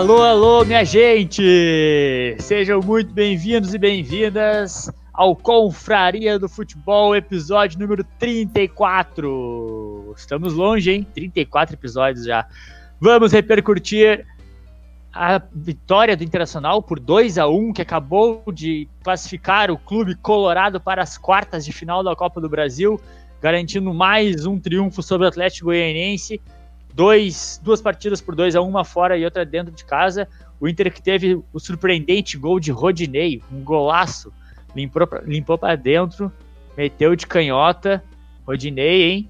[0.00, 2.34] Alô, alô, minha gente!
[2.38, 10.14] Sejam muito bem-vindos e bem-vindas ao Confraria do Futebol, episódio número 34.
[10.16, 11.06] Estamos longe, hein?
[11.14, 12.48] 34 episódios já.
[12.98, 14.24] Vamos repercutir
[15.12, 20.80] a vitória do Internacional por 2 a 1 que acabou de classificar o clube colorado
[20.80, 22.98] para as quartas de final da Copa do Brasil,
[23.38, 26.40] garantindo mais um triunfo sobre o Atlético Goianiense.
[26.92, 30.28] Dois, duas partidas por 2 a 1 uma fora e outra dentro de casa.
[30.60, 34.32] O Inter que teve o surpreendente gol de Rodinei, um golaço,
[34.74, 36.32] limpou, limpou para dentro,
[36.76, 38.02] meteu de canhota.
[38.46, 39.28] Rodinei, hein?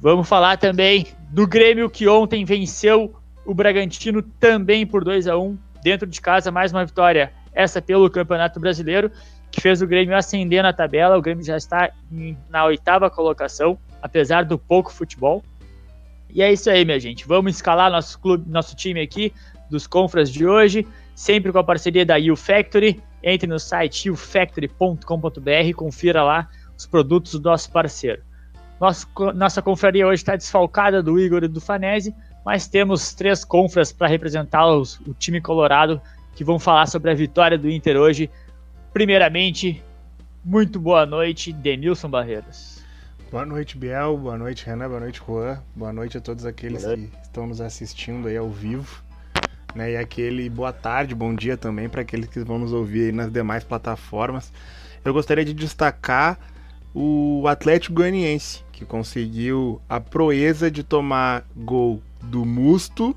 [0.00, 5.56] Vamos falar também do Grêmio que ontem venceu o Bragantino também por 2 a 1
[5.82, 9.10] dentro de casa, mais uma vitória, essa pelo Campeonato Brasileiro,
[9.50, 11.16] que fez o Grêmio ascender na tabela.
[11.16, 11.90] O Grêmio já está
[12.50, 15.44] na oitava colocação, apesar do pouco futebol.
[16.34, 17.26] E é isso aí, minha gente.
[17.26, 19.32] Vamos escalar nosso clube, nosso time aqui
[19.70, 23.00] dos Confras de hoje, sempre com a parceria da U Factory.
[23.22, 28.22] Entre no site ufactory.com.br, confira lá os produtos do nosso parceiro.
[28.78, 33.92] Nosso, nossa confraria hoje está desfalcada do Igor e do Fanese, mas temos três confras
[33.92, 36.02] para representar os, o time colorado
[36.34, 38.28] que vão falar sobre a vitória do Inter hoje.
[38.92, 39.82] Primeiramente,
[40.44, 42.73] muito boa noite, Denilson Barreiros.
[43.30, 44.16] Boa noite, Biel.
[44.16, 44.88] Boa noite, Renan.
[44.88, 45.60] Boa noite, Juan.
[45.74, 49.02] Boa noite a todos aqueles que estão nos assistindo aí ao vivo.
[49.74, 49.92] Né?
[49.92, 53.32] E aquele boa tarde, bom dia também para aqueles que vão nos ouvir aí nas
[53.32, 54.52] demais plataformas.
[55.04, 56.38] Eu gostaria de destacar
[56.94, 63.16] o Atlético Goianiense, que conseguiu a proeza de tomar gol do Musto,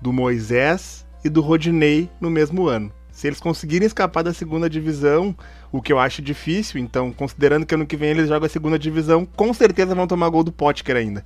[0.00, 2.90] do Moisés e do Rodinei no mesmo ano.
[3.12, 5.36] Se eles conseguirem escapar da segunda divisão,
[5.70, 8.78] o que eu acho difícil, então, considerando que ano que vem eles jogam a segunda
[8.78, 11.24] divisão, com certeza vão tomar gol do Potker ainda.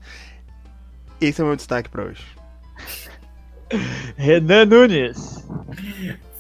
[1.20, 2.24] Esse é o meu destaque para hoje.
[4.16, 5.44] Renan Nunes.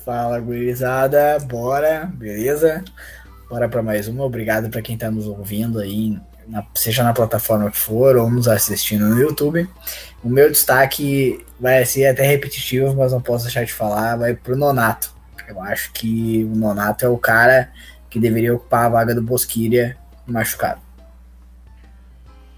[0.04, 1.38] Fala, gurizada.
[1.38, 2.84] Bora, beleza?
[3.48, 4.24] Bora para mais uma.
[4.24, 8.48] Obrigado para quem está nos ouvindo aí na, seja na plataforma que for ou nos
[8.48, 9.68] assistindo no YouTube.
[10.24, 14.56] O meu destaque vai ser até repetitivo, mas não posso deixar de falar, vai pro
[14.56, 15.14] Nonato.
[15.48, 17.70] Eu acho que o Nonato é o cara
[18.12, 19.96] que deveria ocupar a vaga do Bosquilha
[20.26, 20.80] machucado.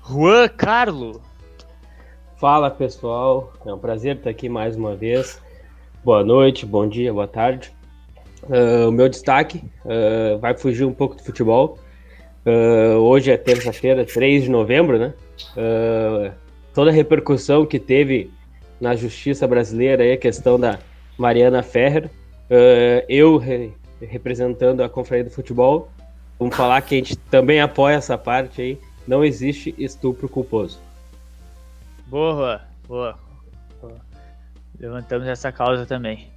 [0.03, 1.23] Juan Carlo.
[2.37, 5.41] Fala pessoal, é um prazer estar aqui mais uma vez.
[6.05, 7.73] Boa noite, bom dia, boa tarde.
[8.43, 11.79] Uh, o meu destaque uh, vai fugir um pouco do futebol,
[12.45, 15.15] Uh, hoje é terça-feira, 3 de novembro, né?
[15.57, 16.31] Uh,
[16.75, 18.31] toda a repercussão que teve
[18.79, 20.79] na justiça brasileira aí, a questão da
[21.17, 22.11] Mariana Ferrer.
[22.51, 23.41] Uh, eu,
[24.11, 25.89] representando a Confraria do Futebol,
[26.39, 28.81] vamos falar que a gente também apoia essa parte aí.
[29.07, 30.79] Não existe estupro culposo.
[32.07, 33.19] Boa, boa.
[33.81, 33.97] boa.
[34.79, 36.29] Levantamos essa causa também.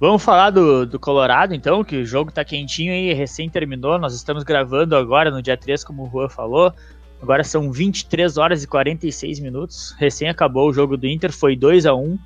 [0.00, 3.98] Vamos falar do, do Colorado, então, que o jogo tá quentinho e recém terminou.
[3.98, 6.72] Nós estamos gravando agora, no dia 3, como o Juan falou.
[7.20, 9.94] Agora são 23 horas e 46 minutos.
[9.98, 12.16] Recém acabou o jogo do Inter, foi 2 a 1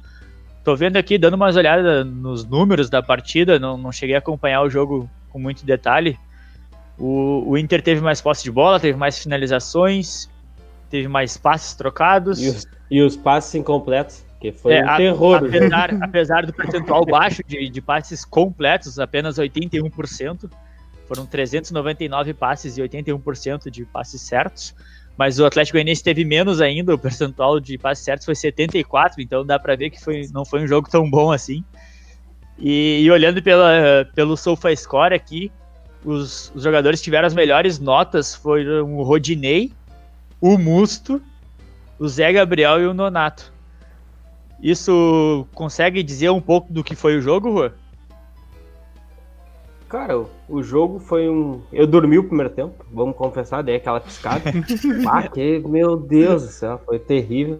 [0.65, 4.63] Tô vendo aqui, dando umas olhadas nos números da partida, não, não cheguei a acompanhar
[4.63, 6.19] o jogo com muito detalhe.
[6.97, 10.29] O, o Inter teve mais posse de bola, teve mais finalizações,
[10.89, 12.41] teve mais passes trocados.
[12.41, 14.25] E os, e os passes incompletos.
[14.41, 15.37] Que foi é, um terror.
[15.37, 20.51] Apesar, apesar do percentual baixo de, de passes completos, apenas 81%,
[21.09, 24.75] foram 399 passes e 81% de passes certos.
[25.17, 29.45] Mas o Atlético Goianiense teve menos ainda, o percentual de passes certos foi 74, então
[29.45, 31.63] dá para ver que foi, não foi um jogo tão bom assim.
[32.59, 35.51] E, e olhando pela, pelo SofaScore aqui,
[36.05, 39.73] os, os, jogadores que tiveram as melhores notas foram o Rodinei,
[40.41, 41.23] o Musto,
[41.99, 43.53] o Zé Gabriel e o Nonato.
[44.63, 47.75] Isso consegue dizer um pouco do que foi o jogo, Rua?
[49.93, 51.61] Cara, o jogo foi um.
[51.71, 54.41] Eu dormi o primeiro tempo, vamos confessar, dei aquela piscada.
[55.07, 57.59] ah, que, meu Deus do céu, foi terrível.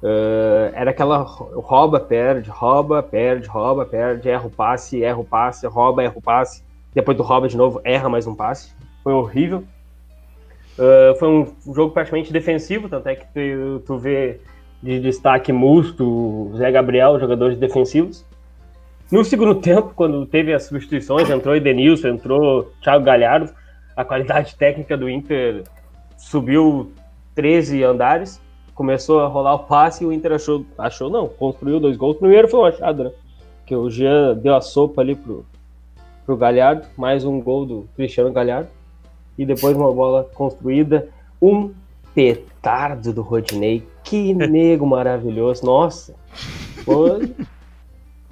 [0.00, 5.66] Uh, era aquela rouba, perde, rouba, perde, rouba, perde, erra o passe, erra o passe,
[5.66, 6.62] rouba, erra o passe.
[6.94, 8.72] Depois do rouba de novo, erra mais um passe.
[9.02, 9.64] Foi horrível.
[10.78, 14.40] Uh, foi um jogo praticamente defensivo, tanto é que tu, tu vê
[14.80, 18.27] de destaque Musto, Zé Gabriel, jogadores defensivos.
[19.10, 23.50] No segundo tempo, quando teve as substituições, entrou Edenilson, entrou Thiago Galhardo,
[23.96, 25.64] a qualidade técnica do Inter
[26.18, 26.92] subiu
[27.34, 28.38] 13 andares,
[28.74, 32.18] começou a rolar o passe e o Inter achou, achou não, construiu dois gols.
[32.18, 33.12] Primeiro foi um achado, né?
[33.64, 35.44] Que o Jean deu a sopa ali pro,
[36.26, 38.68] pro Galhardo, mais um gol do Cristiano Galhardo,
[39.38, 41.08] e depois uma bola construída.
[41.40, 41.72] Um
[42.14, 45.64] petardo do Rodinei Que nego maravilhoso.
[45.64, 46.14] Nossa.
[46.84, 47.20] Pô,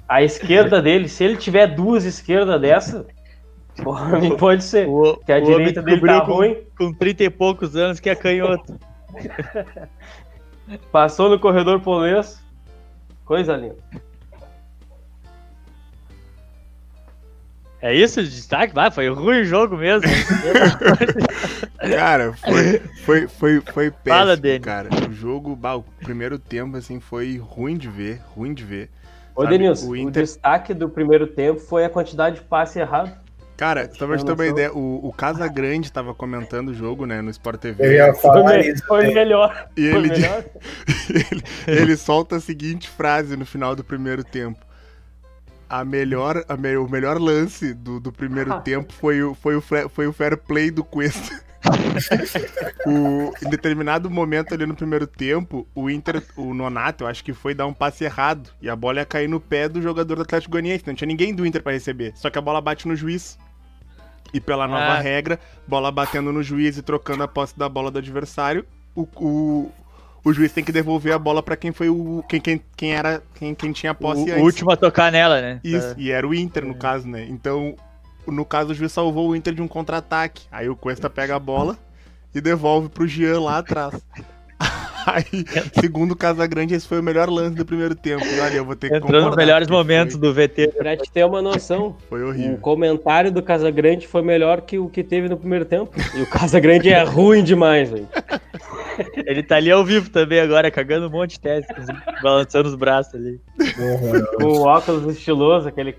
[0.07, 3.05] a esquerda dele, se ele tiver duas esquerdas dessa,
[3.83, 4.87] porra, pode ser.
[4.87, 6.57] O, Que a o direita homem dele tá com, ruim.
[6.77, 8.79] com 30 e poucos anos que é canhoto.
[10.91, 12.41] Passou no corredor polonês.
[13.25, 13.77] Coisa linda.
[17.81, 18.73] É isso o destaque?
[18.73, 20.09] Vai, foi ruim o jogo mesmo.
[21.77, 24.89] Cara, foi, foi, foi, foi péssimo, Fala, cara.
[25.07, 28.89] O jogo, bah, o primeiro tempo, assim, foi ruim de ver, ruim de ver.
[29.37, 33.11] Ô, Denilson, o o, Inter- destaque do primeiro tempo foi a quantidade de passe errado.
[33.55, 37.05] Cara, só pra te ter uma ideia, o, o Casa Grande tava comentando o jogo,
[37.07, 37.85] né, no Sport TV.
[37.87, 38.85] Eu ia Foi, falar isso.
[38.85, 39.13] foi né?
[39.13, 39.69] melhor.
[39.75, 40.43] E Foi ele, melhor.
[41.09, 44.59] ele, ele solta a seguinte frase no final do primeiro tempo.
[45.69, 49.61] A melhor, a me- o melhor lance do, do primeiro tempo foi o, foi, o,
[49.61, 51.41] foi o fair play do Cuesta.
[52.85, 57.33] O- em determinado momento ali no primeiro tempo, o Inter, o Nonato, eu acho que
[57.33, 58.49] foi dar um passe errado.
[58.61, 60.83] E a bola ia cair no pé do jogador do Atlético Goianiense.
[60.87, 62.13] Não tinha ninguém do Inter pra receber.
[62.15, 63.37] Só que a bola bate no juiz.
[64.33, 64.99] E pela nova Ah.
[64.99, 69.71] regra, bola batendo no juiz e trocando a posse da bola do adversário, o, o,
[70.23, 72.23] o juiz tem que devolver a bola pra quem foi o.
[72.27, 73.23] quem, quem, quem era.
[73.35, 74.43] Quem, quem tinha a O, posse o antes.
[74.43, 75.59] último a tocar nela, né?
[75.63, 77.25] Isso, e era o Inter, no caso, né?
[77.29, 77.75] Então,
[78.31, 80.43] no caso, o juiz salvou o Inter de um contra-ataque.
[80.51, 81.77] Aí o Cuesta pega a bola
[82.33, 83.93] e devolve pro Jean lá atrás.
[85.07, 85.45] Aí,
[85.79, 88.25] segundo o Casagrande, esse foi o melhor lance do primeiro tempo.
[88.25, 90.73] E olha, eu vou ter que Entrou nos melhores momentos do VT.
[90.77, 92.57] Pra te ter uma noção, Foi, foi o horrível.
[92.57, 95.91] comentário do Casagrande foi melhor que o que teve no primeiro tempo.
[96.13, 98.09] E o Casagrande é ruim demais, velho.
[99.25, 101.73] Ele tá ali ao vivo também agora, cagando um monte de teste,
[102.21, 103.39] balançando os braços ali.
[103.79, 104.27] Horroroso.
[104.37, 105.95] Com o óculos estiloso, aquele.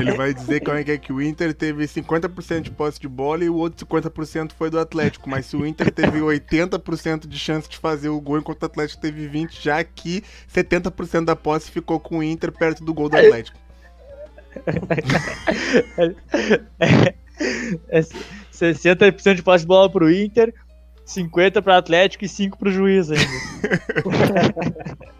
[0.00, 3.08] Ele vai dizer como é que é que o Inter teve 50% de posse de
[3.08, 5.28] bola e o outro 50% foi do Atlético.
[5.28, 9.00] Mas se o Inter teve 80% de chance de fazer o gol, enquanto o Atlético
[9.00, 10.22] teve 20%, já que
[10.52, 13.58] 70% da posse ficou com o Inter perto do gol do Atlético.
[17.90, 20.54] É 60% de posse de bola pro Inter,
[21.06, 23.24] 50% pro Atlético e 5% pro juiz ainda.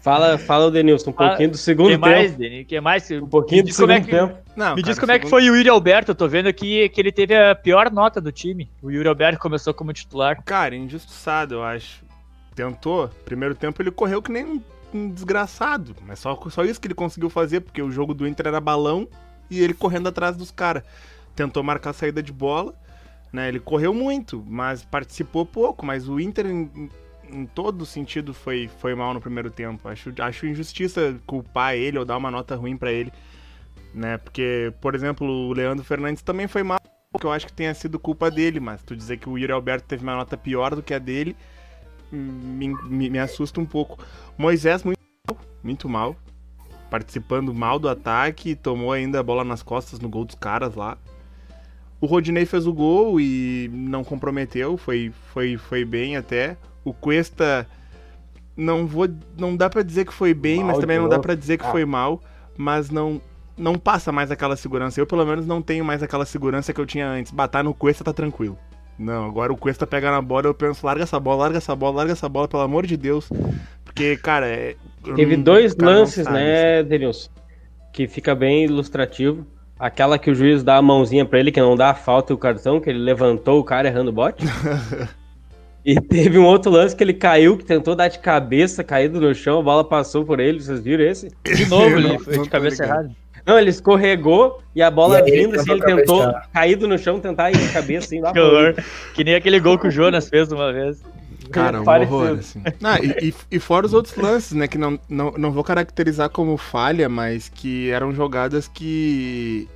[0.00, 2.38] Fala, fala o Denilson, um pouquinho do segundo que mais, tempo.
[2.40, 2.64] Deni?
[2.64, 3.08] que mais?
[3.12, 4.34] Um pouquinho do como segundo é que- tempo.
[4.56, 6.10] Não, Me cara, diz como é que segundo- foi o Yuri Alberto.
[6.10, 8.68] Eu tô vendo aqui que ele teve a pior nota do time.
[8.82, 10.42] O Yuri Alberto começou como titular.
[10.44, 12.04] Cara, injustiçado, eu acho.
[12.52, 13.08] Tentou.
[13.24, 14.60] Primeiro tempo ele correu que nem um,
[14.92, 15.94] um desgraçado.
[16.04, 19.06] Mas só, só isso que ele conseguiu fazer, porque o jogo do Inter era balão
[19.48, 20.82] e ele correndo atrás dos caras.
[21.36, 22.74] Tentou marcar a saída de bola,
[23.32, 23.48] né?
[23.48, 25.84] Ele correu muito, mas participou pouco.
[25.84, 26.90] Mas o Inter, em,
[27.30, 29.88] em todo sentido, foi, foi mal no primeiro tempo.
[29.88, 33.12] Acho, acho injustiça culpar ele ou dar uma nota ruim pra ele.
[33.94, 34.18] Né?
[34.18, 36.78] Porque, por exemplo, o Leandro Fernandes também foi mal
[37.18, 39.86] que eu acho que tenha sido culpa dele, mas tu dizer que o Yuri Alberto
[39.86, 41.36] teve uma nota pior do que a dele
[42.10, 43.98] me, me, me assusta um pouco.
[44.36, 44.98] Moisés muito
[45.28, 46.16] mal, muito mal,
[46.90, 50.96] participando mal do ataque, tomou ainda a bola nas costas no gol dos caras lá.
[52.02, 56.56] O Rodinei fez o gol e não comprometeu, foi, foi, foi bem até.
[56.84, 57.64] O Cuesta
[58.56, 59.08] não vou,
[59.38, 61.64] não dá pra dizer que foi bem, Mal mas também não dá pra dizer que
[61.64, 61.70] Ah.
[61.70, 62.20] foi mal,
[62.56, 63.20] mas não
[63.56, 64.98] não passa mais aquela segurança.
[65.00, 67.30] Eu pelo menos não tenho mais aquela segurança que eu tinha antes.
[67.30, 68.58] Batar no Cuesta tá tranquilo.
[68.98, 71.96] Não, agora o Cuesta pega na bola, eu penso, larga essa bola, larga essa bola,
[71.98, 73.28] larga essa bola, pelo amor de Deus.
[73.84, 74.74] Porque, cara, é.
[75.14, 76.46] Teve dois lances, sabe, assim.
[76.46, 77.30] né, Denilson?
[77.92, 79.46] Que fica bem ilustrativo.
[79.82, 82.34] Aquela que o juiz dá a mãozinha pra ele, que não dá a falta e
[82.34, 84.44] o cartão, que ele levantou o cara errando o bote.
[85.84, 89.34] e teve um outro lance que ele caiu, que tentou dar de cabeça, caído no
[89.34, 90.60] chão, a bola passou por ele.
[90.60, 91.30] Vocês viram esse?
[91.44, 92.98] De novo, ele não- foi não de cabeça ligado.
[93.00, 93.16] errada.
[93.44, 96.96] Não, ele escorregou e a bola E aí ele vindo, assim, ele tentou caído no
[96.96, 98.76] chão, tentar ir de cabeça, assim, lá Que horror.
[99.14, 101.02] Que nem aquele gol que o Jonas fez uma vez.
[101.52, 102.16] Cara, um Parecido.
[102.16, 102.62] horror, assim.
[102.82, 104.66] Ah, e, e, e fora os outros lances, né?
[104.66, 109.68] Que não, não, não vou caracterizar como falha, mas que eram jogadas que.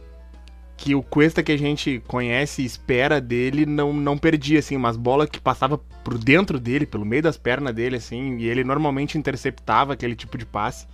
[0.78, 4.94] Que o Cuesta que a gente conhece e espera dele não, não perdia, assim, umas
[4.94, 9.16] bolas que passava por dentro dele, pelo meio das pernas dele, assim, e ele normalmente
[9.16, 10.86] interceptava aquele tipo de passe.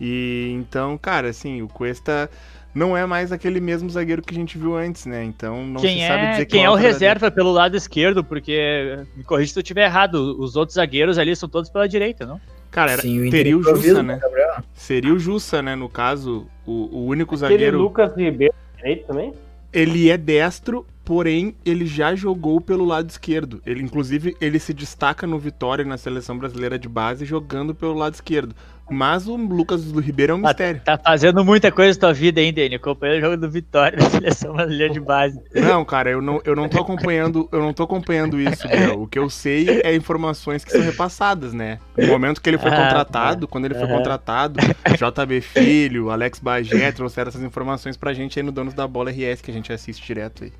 [0.00, 2.30] E então, cara, assim, o Cuesta
[2.78, 5.24] não é mais aquele mesmo zagueiro que a gente viu antes, né?
[5.24, 7.76] Então não Quem se sabe é, dizer que quem é o dele- reserva pelo lado
[7.76, 8.22] esquerdo?
[8.22, 12.24] Porque, me corrija se eu estiver errado, os outros zagueiros ali são todos pela direita,
[12.24, 12.40] não?
[12.70, 14.18] Cara, era, Sim, o teria o Jussa, né?
[14.22, 14.56] Gabriel?
[14.74, 15.74] Seria o Jussa, né?
[15.74, 17.78] No caso, o, o único Aquele zagueiro.
[17.78, 19.32] Lucas Ribeiro direito também?
[19.72, 23.62] Ele é destro, porém ele já jogou pelo lado esquerdo.
[23.64, 28.12] Ele, inclusive, ele se destaca no Vitória na seleção brasileira de base jogando pelo lado
[28.12, 28.54] esquerdo.
[28.90, 30.82] Mas o Lucas do Ribeiro é um mistério.
[30.84, 32.74] Tá, tá fazendo muita coisa na tua vida, hein, Dani?
[32.74, 35.40] Acompanhando o jogo do Vitória na seleção brasileira de base.
[35.54, 39.00] Não, cara, eu não, eu não tô acompanhando, eu não tô acompanhando isso, Biel.
[39.00, 41.78] O que eu sei é informações que são repassadas, né?
[41.96, 46.92] No momento que ele foi ah, contratado, quando ele foi contratado, JB Filho, Alex Bagé
[46.92, 50.06] trouxeram essas informações pra gente aí no Donos da Bola RS, que a gente assiste
[50.06, 50.52] direto aí.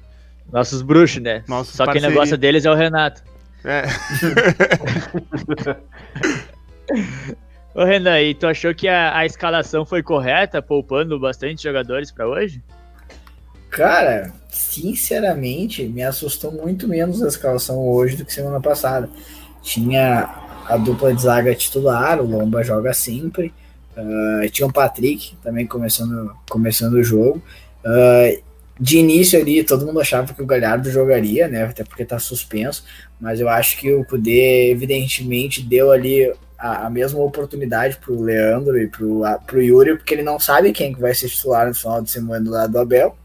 [0.53, 1.45] Nossos bruxos, né?
[1.47, 2.09] Nossos Só parceria.
[2.09, 3.23] quem negócio deles é o Renato.
[3.65, 3.85] É.
[7.75, 12.27] Ô Renan, e tu achou que a, a escalação foi correta, poupando bastante jogadores para
[12.27, 12.63] hoje?
[13.71, 19.09] Cara, sinceramente, me assustou muito menos a escalação hoje do que semana passada.
[19.63, 20.29] Tinha
[20.67, 23.53] a dupla de zaga titular, o Lomba joga sempre.
[23.97, 27.43] Uh, tinha o Patrick também começando, começando o jogo.
[27.85, 28.43] Uh,
[28.81, 31.65] de início ali, todo mundo achava que o Galhardo jogaria, né?
[31.65, 32.85] Até porque tá suspenso.
[33.21, 38.79] Mas eu acho que o Kudê, evidentemente, deu ali a, a mesma oportunidade pro Leandro
[38.81, 41.75] e pro, a, pro Yuri, porque ele não sabe quem que vai ser titular no
[41.75, 43.17] final de semana do lado do Abel.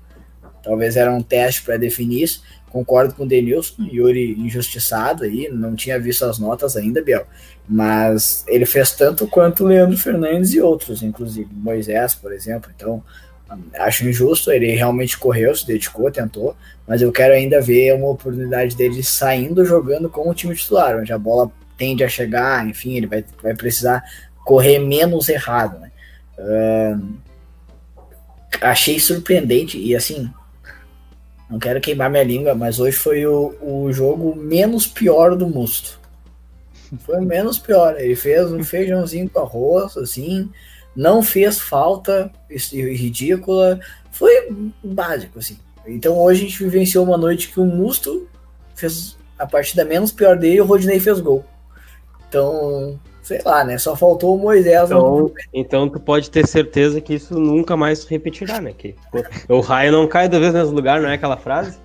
[0.64, 2.44] Talvez era um teste para definir isso.
[2.72, 7.28] Concordo com o Denilson, Yuri injustiçado aí, não tinha visto as notas ainda, Biel.
[7.70, 12.72] Mas ele fez tanto quanto o Leandro Fernandes e outros, inclusive Moisés, por exemplo.
[12.76, 13.04] Então,
[13.76, 16.56] acho injusto, ele realmente correu, se dedicou, tentou,
[16.88, 21.14] mas eu quero ainda ver uma oportunidade dele saindo jogando com o time titular, onde
[21.14, 24.04] a bola tende a chegar, enfim, ele vai, vai precisar
[24.46, 25.92] correr menos errado, né?
[26.38, 27.14] Uh,
[28.62, 30.30] achei surpreendente e assim,
[31.50, 36.00] não quero queimar minha língua, mas hoje foi o, o jogo menos pior do Musto.
[37.00, 38.00] Foi o menos pior.
[38.00, 40.50] Ele fez um feijãozinho com arroz, assim,
[40.96, 43.80] não fez falta ridícula,
[44.12, 44.50] foi
[44.84, 45.58] básico, assim.
[45.86, 48.28] Então hoje a gente vivenciou uma noite que o Musto
[48.76, 51.44] fez a partida menos pior dele e o Rodney fez gol.
[52.30, 53.78] Então, sei lá, né?
[53.78, 54.86] Só faltou o Moisés.
[54.86, 58.74] Então, então tu pode ter certeza que isso nunca mais se repetirá, né?
[58.74, 58.96] Que
[59.50, 61.78] o raio não cai duas vezes nesse lugar, não é aquela frase?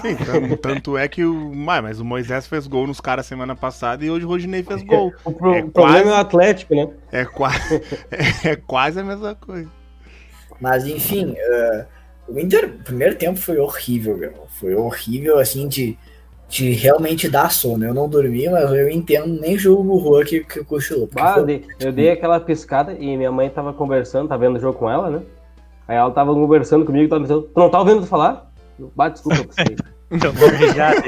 [0.00, 1.54] Sim, tanto, tanto, é que o.
[1.54, 5.12] Mas o Moisés fez gol nos caras semana passada e hoje o Rodinei fez gol.
[5.24, 6.88] o pro, é problema quase, é o Atlético, né?
[7.12, 7.74] É, quase,
[8.10, 9.70] é, é, quase a mesma coisa.
[10.60, 11.86] Mas enfim, uh,
[12.28, 14.32] o Inter, o primeiro tempo foi horrível, meu.
[14.60, 15.96] Foi horrível, assim, de,
[16.48, 17.84] de realmente dar sono.
[17.84, 21.08] Eu não dormi, mas eu entendo, nem julgo o que, que cochilou.
[21.16, 21.64] Ah, foi...
[21.80, 25.10] eu dei aquela piscada e minha mãe tava conversando, tá vendo o jogo com ela,
[25.10, 25.22] né?
[25.88, 28.49] Aí ela tava conversando comigo, tava pensando, tu não tá ouvindo falar?
[28.88, 29.76] Bate desculpa pra você.
[30.10, 31.02] Então, manjado.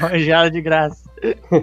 [0.10, 1.02] manjado de graça.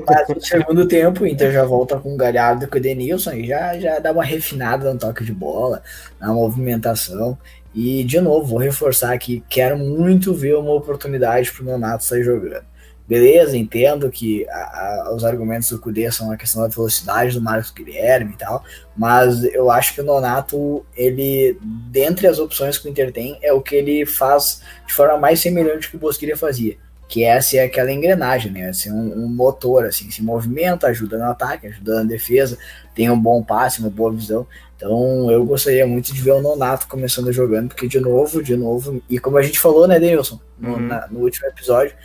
[0.08, 3.34] Mas no segundo tempo, o Inter já volta com o Galhardo e com o Denilson
[3.34, 5.84] e já, já dá uma refinada no toque de bola,
[6.20, 7.38] na movimentação.
[7.76, 12.24] E, de novo, vou reforçar aqui, quero muito ver uma oportunidade para o Nonato sair
[12.24, 12.69] jogando.
[13.10, 17.42] Beleza, entendo que a, a, os argumentos do Cudê são a questão da velocidade do
[17.42, 18.63] Marcos Guilherme e tal,
[18.96, 21.58] mas eu acho que o Nonato, ele,
[21.89, 25.39] dentre as opções que o Inter tem, é o que ele faz de forma mais
[25.39, 28.72] semelhante que o Bosquilha fazia, que é ser aquela engrenagem, né?
[28.74, 32.60] Ser um, um, motor, assim, se movimenta, ajuda no ataque, ajuda na defesa,
[32.94, 34.46] tem um bom passe, uma boa visão.
[34.78, 39.01] Então eu gostaria muito de ver o Nonato começando jogando, porque de novo, de novo,
[39.10, 40.80] e como a gente falou, né, Denilson, no, uhum.
[40.80, 41.96] na, no último episódio,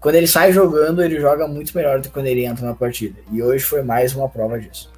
[0.00, 3.18] quando ele sai jogando, ele joga muito melhor do que quando ele entra na partida.
[3.32, 4.92] E hoje foi mais uma prova disso.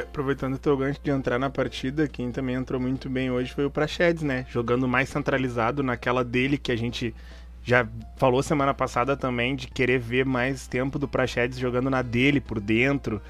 [0.00, 3.64] aproveitando o teu gancho de entrar na partida, quem também entrou muito bem hoje foi
[3.64, 4.44] o Prachedes, né?
[4.50, 7.14] Jogando mais centralizado naquela dele que a gente
[7.62, 12.40] já falou semana passada também de querer ver mais tempo do Prachedes jogando na dele
[12.40, 13.22] por dentro,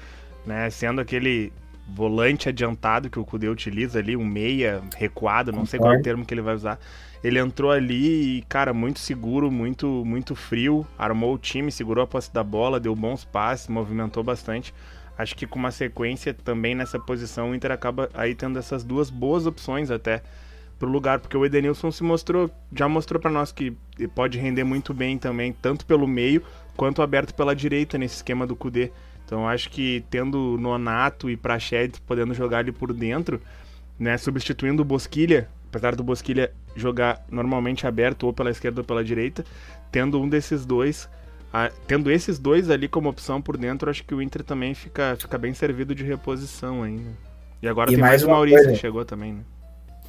[0.45, 0.69] né?
[0.71, 1.53] Sendo aquele
[1.87, 6.01] volante adiantado que o Kudê utiliza ali, um meia recuado, não sei qual é o
[6.01, 6.79] termo que ele vai usar.
[7.23, 12.07] Ele entrou ali e, cara, muito seguro, muito muito frio, armou o time, segurou a
[12.07, 14.73] posse da bola, deu bons passes, movimentou bastante.
[15.17, 19.09] Acho que com uma sequência também nessa posição, o Inter acaba aí tendo essas duas
[19.09, 20.21] boas opções até
[20.77, 23.71] pro lugar, porque o Edenilson se mostrou, já mostrou para nós que
[24.13, 26.43] pode render muito bem também, tanto pelo meio
[26.75, 28.91] quanto aberto pela direita nesse esquema do Kudê.
[29.25, 33.39] Então acho que tendo Nonato e Prachedes podendo jogar ali por dentro,
[33.97, 39.03] né, substituindo o Bosquilha, apesar do Bosquilha jogar normalmente aberto ou pela esquerda ou pela
[39.03, 39.43] direita,
[39.91, 41.09] tendo um desses dois,
[41.51, 45.17] a, tendo esses dois ali como opção por dentro, acho que o Inter também fica,
[45.19, 47.09] fica bem servido de reposição ainda.
[47.59, 48.73] E agora e tem mais, mais o Maurício coisa.
[48.73, 49.41] que chegou também, né?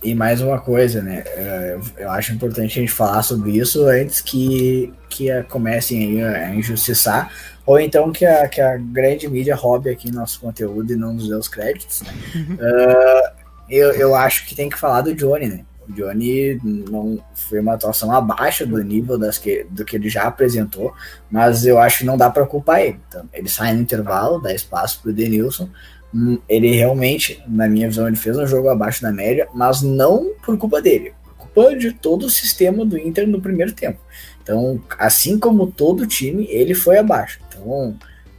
[0.02, 1.24] E mais uma coisa, né?
[1.26, 7.32] É, eu acho importante a gente falar sobre isso antes que, que comecem a injustiçar,
[7.64, 11.26] ou então que a, que a grande mídia roube aqui nosso conteúdo e não nos
[11.26, 12.02] dê os créditos.
[12.02, 12.12] Né?
[12.34, 15.64] uh, eu, eu acho que tem que falar do Johnny, né?
[15.88, 20.24] O Johnny não foi uma atuação abaixo do nível das que, do que ele já
[20.24, 20.94] apresentou,
[21.30, 23.00] mas eu acho que não dá para culpar ele.
[23.08, 25.68] Então, ele sai no intervalo, dá espaço para o Denilson.
[26.14, 30.32] Hum, ele realmente, na minha visão, ele fez um jogo abaixo da média, mas não
[30.42, 33.98] por culpa dele, por culpa de todo o sistema do Inter no primeiro tempo.
[34.42, 37.40] Então, assim como todo time, ele foi abaixo.
[37.48, 37.90] Então,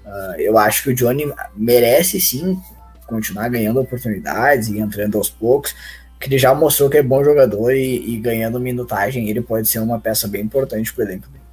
[0.05, 2.57] uh, eu acho que o Johnny merece sim
[3.07, 5.75] continuar ganhando oportunidades e entrando aos poucos
[6.19, 9.79] que ele já mostrou que é bom jogador e, e, ganhando minutagem ele pode ser
[9.79, 11.43] uma peça bem importante pro elenco dele.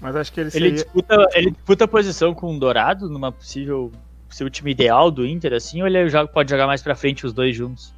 [0.00, 0.68] Mas acho que ele, seria...
[0.68, 3.90] ele disputa ele disputa a posição com o Dourado numa possível
[4.28, 7.32] seu time ideal do Inter assim ou ele joga, pode jogar mais para frente os
[7.32, 7.92] dois juntos?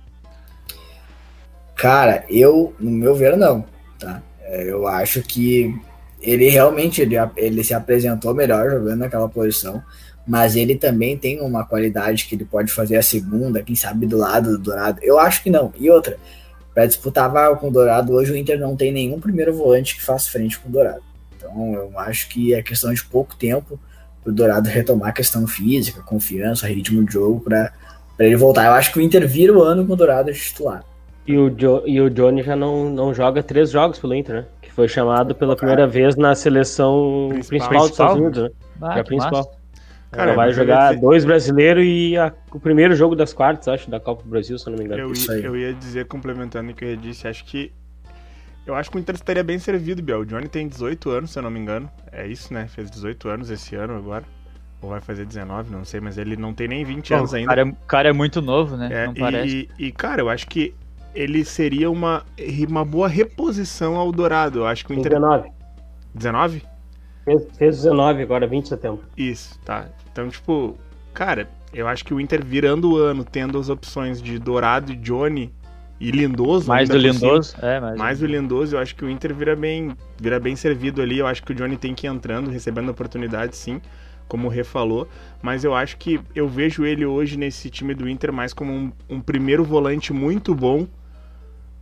[1.77, 3.65] Cara, eu no meu ver não,
[3.99, 4.23] tá?
[4.41, 5.75] É, eu acho que
[6.21, 9.83] ele realmente ele, ele se apresentou melhor jogando naquela posição
[10.27, 14.17] mas ele também tem uma qualidade que ele pode fazer a segunda, quem sabe do
[14.17, 15.01] lado do Dourado.
[15.03, 15.73] Eu acho que não.
[15.79, 16.17] E outra,
[16.75, 20.03] para disputar vaga com o Dourado, hoje o Inter não tem nenhum primeiro volante que
[20.03, 21.03] faça frente com o Dourado.
[21.37, 23.79] Então eu acho que é questão de pouco tempo
[24.23, 27.73] para o Dourado retomar a questão física, confiança, ritmo de jogo para
[28.19, 28.67] ele voltar.
[28.67, 30.85] Eu acho que o Inter vira o ano com o Dourado de titular.
[31.27, 34.47] E o, jo e o Johnny já não, não joga três jogos pelo Inter, né?
[34.61, 38.51] Que foi chamado pela primeira vez na seleção principal, principal dos Estados Unidos, né?
[38.81, 39.45] Ah, é principal.
[39.45, 39.62] Massa.
[40.13, 41.01] Cara, vai jogar dizer...
[41.01, 44.67] dois brasileiros e a, o primeiro jogo das quartas, acho, da Copa do Brasil, se
[44.67, 45.01] eu não me engano.
[45.01, 47.73] Eu, ia, eu ia dizer, complementando o que eu disse, acho que.
[48.67, 50.21] Eu acho que o Inter estaria bem servido, Biel.
[50.21, 51.91] O Johnny tem 18 anos, se eu não me engano.
[52.13, 52.69] É isso, né?
[52.69, 54.25] Fez 18 anos esse ano agora.
[54.83, 57.47] Ou vai fazer 19, não sei, mas ele não tem nem 20 Bom, anos ainda.
[57.47, 58.89] O cara, é, cara é muito novo, né?
[58.93, 59.69] É, não parece.
[59.79, 60.75] E, e, cara, eu acho que
[61.15, 62.25] ele seria uma,
[62.69, 64.61] uma boa reposição ao Dourado.
[64.61, 65.13] Eu acho que o Inter.
[65.13, 65.51] 19.
[66.15, 66.63] 19?
[67.25, 69.05] Fez, fez 19 agora, 20 de setembro.
[69.17, 69.87] Isso, tá.
[70.11, 70.77] Então, tipo,
[71.15, 74.97] cara, eu acho que o Inter virando o ano, tendo as opções de Dourado e
[74.97, 75.53] Johnny
[76.01, 76.67] e Lindoso.
[76.67, 77.97] Mais do Lindoso, é, mais.
[77.97, 81.19] Mais do Lindoso, eu acho que o Inter vira bem, vira bem servido ali.
[81.19, 83.81] Eu acho que o Johnny tem que ir entrando, recebendo oportunidade, sim,
[84.27, 85.09] como o Rê falou.
[85.41, 88.93] Mas eu acho que eu vejo ele hoje nesse time do Inter mais como um,
[89.09, 90.89] um primeiro volante muito bom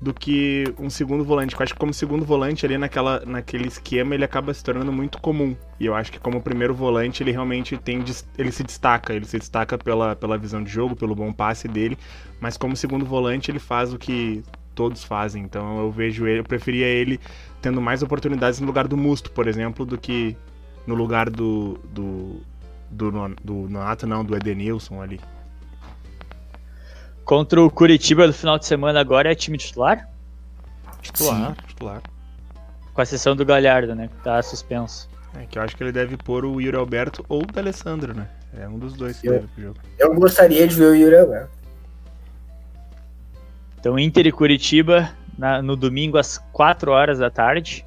[0.00, 1.54] do que um segundo volante.
[1.54, 5.20] Eu acho que como segundo volante ali naquela, naquele esquema ele acaba se tornando muito
[5.20, 5.54] comum.
[5.78, 8.02] E eu acho que como primeiro volante ele realmente tem
[8.38, 11.98] ele se destaca, ele se destaca pela, pela visão de jogo, pelo bom passe dele,
[12.40, 14.42] mas como segundo volante ele faz o que
[14.74, 15.42] todos fazem.
[15.42, 17.20] Então eu vejo ele, eu preferia ele
[17.60, 20.34] tendo mais oportunidades no lugar do Musto, por exemplo, do que
[20.86, 22.40] no lugar do do
[22.90, 23.10] do,
[23.44, 25.20] do, Nonato, não, do Edenilson ali.
[27.30, 30.10] Contra o Curitiba do final de semana agora é time titular?
[31.00, 31.66] Titular, Sim.
[31.68, 32.02] titular.
[32.92, 34.08] Com a sessão do Galhardo, né?
[34.08, 35.08] Que tá suspenso.
[35.38, 38.26] É que eu acho que ele deve pôr o Yuri Alberto ou o D'Alessandro, né?
[38.58, 39.78] É um dos dois que eu, deve pro jogo.
[39.96, 41.50] Eu gostaria de ver o Yuri Alberto.
[43.78, 47.86] Então, Inter e Curitiba na, no domingo às 4 horas da tarde,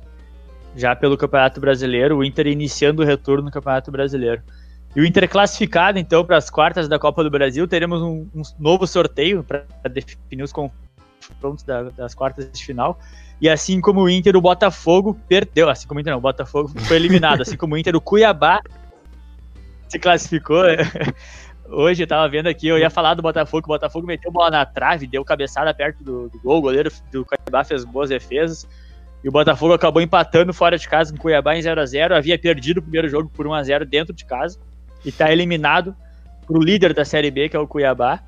[0.74, 4.42] já pelo Campeonato Brasileiro, o Inter iniciando o retorno no Campeonato Brasileiro.
[4.96, 8.42] E o Inter classificado, então, para as quartas da Copa do Brasil, teremos um, um
[8.60, 13.00] novo sorteio para definir os confrontos da, das quartas de final.
[13.42, 15.68] E assim como o Inter, o Botafogo perdeu.
[15.68, 17.42] Assim como o Inter, não, o Botafogo foi eliminado.
[17.42, 18.62] assim como o Inter, o Cuiabá
[19.90, 20.64] se classificou.
[21.70, 24.66] Hoje eu tava vendo aqui, eu ia falar do Botafogo, o Botafogo meteu bola na
[24.66, 28.68] trave, deu cabeçada perto do, do gol, o goleiro do Cuiabá fez boas defesas.
[29.24, 32.14] E o Botafogo acabou empatando fora de casa com o Cuiabá em 0 a 0
[32.14, 34.60] Havia perdido o primeiro jogo por 1 a 0 dentro de casa
[35.06, 35.96] e tá eliminado
[36.46, 38.20] pro líder da Série B, que é o Cuiabá.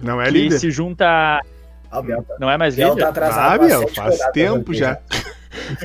[0.00, 0.58] Não é que líder?
[0.58, 1.06] se junta.
[1.90, 2.02] Ah,
[2.38, 3.02] não é mais Biel líder?
[3.02, 4.98] Tá atrasado ah, Biel, faz tempo já.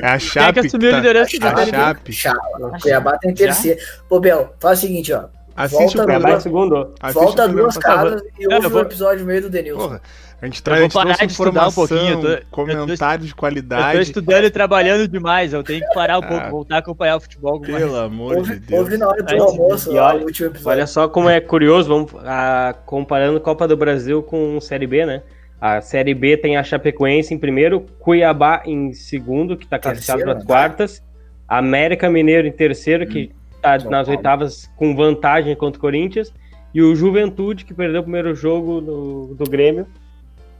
[0.00, 0.58] É a Chape.
[0.58, 0.96] É que assumiu tá...
[0.96, 2.12] a liderança da Série Chape.
[2.12, 2.38] Chape.
[2.60, 3.80] O Cuiabá tem terceiro.
[4.08, 5.24] Pô, Biel, faz o seguinte, ó.
[5.56, 6.94] Assiste volta o Cuiabá duas, segundo.
[7.12, 9.82] Volta duas casas e ouve o episódio meio do Denilson.
[9.82, 10.02] Porra.
[10.42, 12.20] A gente traz, eu vou parar de estudar um pouquinho.
[12.20, 13.86] Tô, comentários de qualidade.
[13.86, 15.52] Eu tô estudando e trabalhando demais.
[15.52, 17.60] Eu tenho que parar um pouco, ah, voltar a acompanhar o futebol.
[17.60, 17.94] Pelo mais.
[17.94, 18.80] amor ouve, de Deus.
[18.80, 20.70] Ouve na hora do almoço, olha, o último episódio.
[20.70, 25.22] Olha só como é curioso, vamos a, comparando Copa do Brasil com Série B, né?
[25.60, 30.32] A Série B tem a Chapecoense em primeiro, Cuiabá em segundo, que está classificado para
[30.32, 31.02] as quartas,
[31.46, 33.41] América Mineiro em terceiro, que hum,
[33.88, 36.32] nas oitavas com vantagem contra o Corinthians,
[36.74, 39.86] e o Juventude, que perdeu o primeiro jogo do, do Grêmio,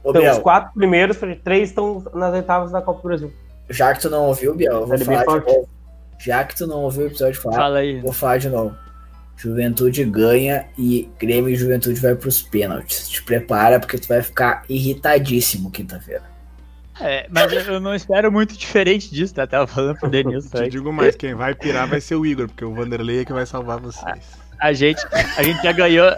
[0.03, 3.33] Ô, então, Biel, os quatro primeiros, três estão nas oitavas da Copa do Brasil.
[3.69, 5.69] Já que tu não ouviu, Biel, eu vou falar de novo.
[6.19, 8.01] Já que tu não ouviu o episódio falar, Fala aí.
[8.01, 8.75] vou falar de novo.
[9.35, 13.09] Juventude ganha e Grêmio e Juventude vai pros pênaltis.
[13.09, 16.32] Te prepara porque tu vai ficar irritadíssimo quinta-feira.
[16.99, 19.47] É, mas eu não espero muito diferente disso, tá?
[19.47, 20.63] Tava falando pro Denilson.
[20.63, 23.33] Te digo mais, quem vai pirar vai ser o Igor, porque o Vanderlei é que
[23.33, 25.05] vai salvar vocês a gente,
[25.37, 26.09] a gente já ganhou,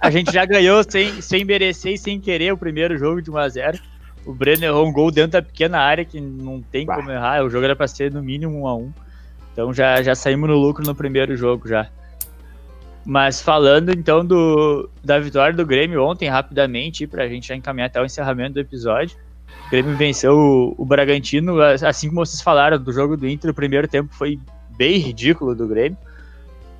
[0.00, 3.36] a gente já ganhou sem, sem merecer e sem querer o primeiro jogo de 1
[3.36, 3.78] a 0
[4.24, 6.96] O Breno errou um gol dentro da pequena área que não tem Bah.
[6.96, 7.44] como errar.
[7.44, 8.90] O jogo era pra ser no mínimo um a um.
[9.52, 11.88] Então já, já saímos no lucro no primeiro jogo já.
[13.04, 18.00] Mas falando então do, da vitória do Grêmio ontem, rapidamente, pra gente já encaminhar até
[18.00, 19.14] o encerramento do episódio.
[19.66, 23.54] O Grêmio venceu o, o Bragantino, assim como vocês falaram do jogo do Inter, o
[23.54, 24.38] primeiro tempo foi
[24.76, 25.96] bem ridículo do Grêmio.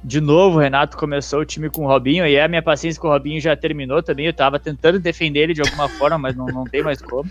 [0.02, 3.06] De novo, o Renato começou o time com o Robinho, e a minha paciência com
[3.06, 4.26] o Robinho já terminou também.
[4.26, 7.30] Eu tava tentando defender ele de alguma forma, mas não, não tem mais como.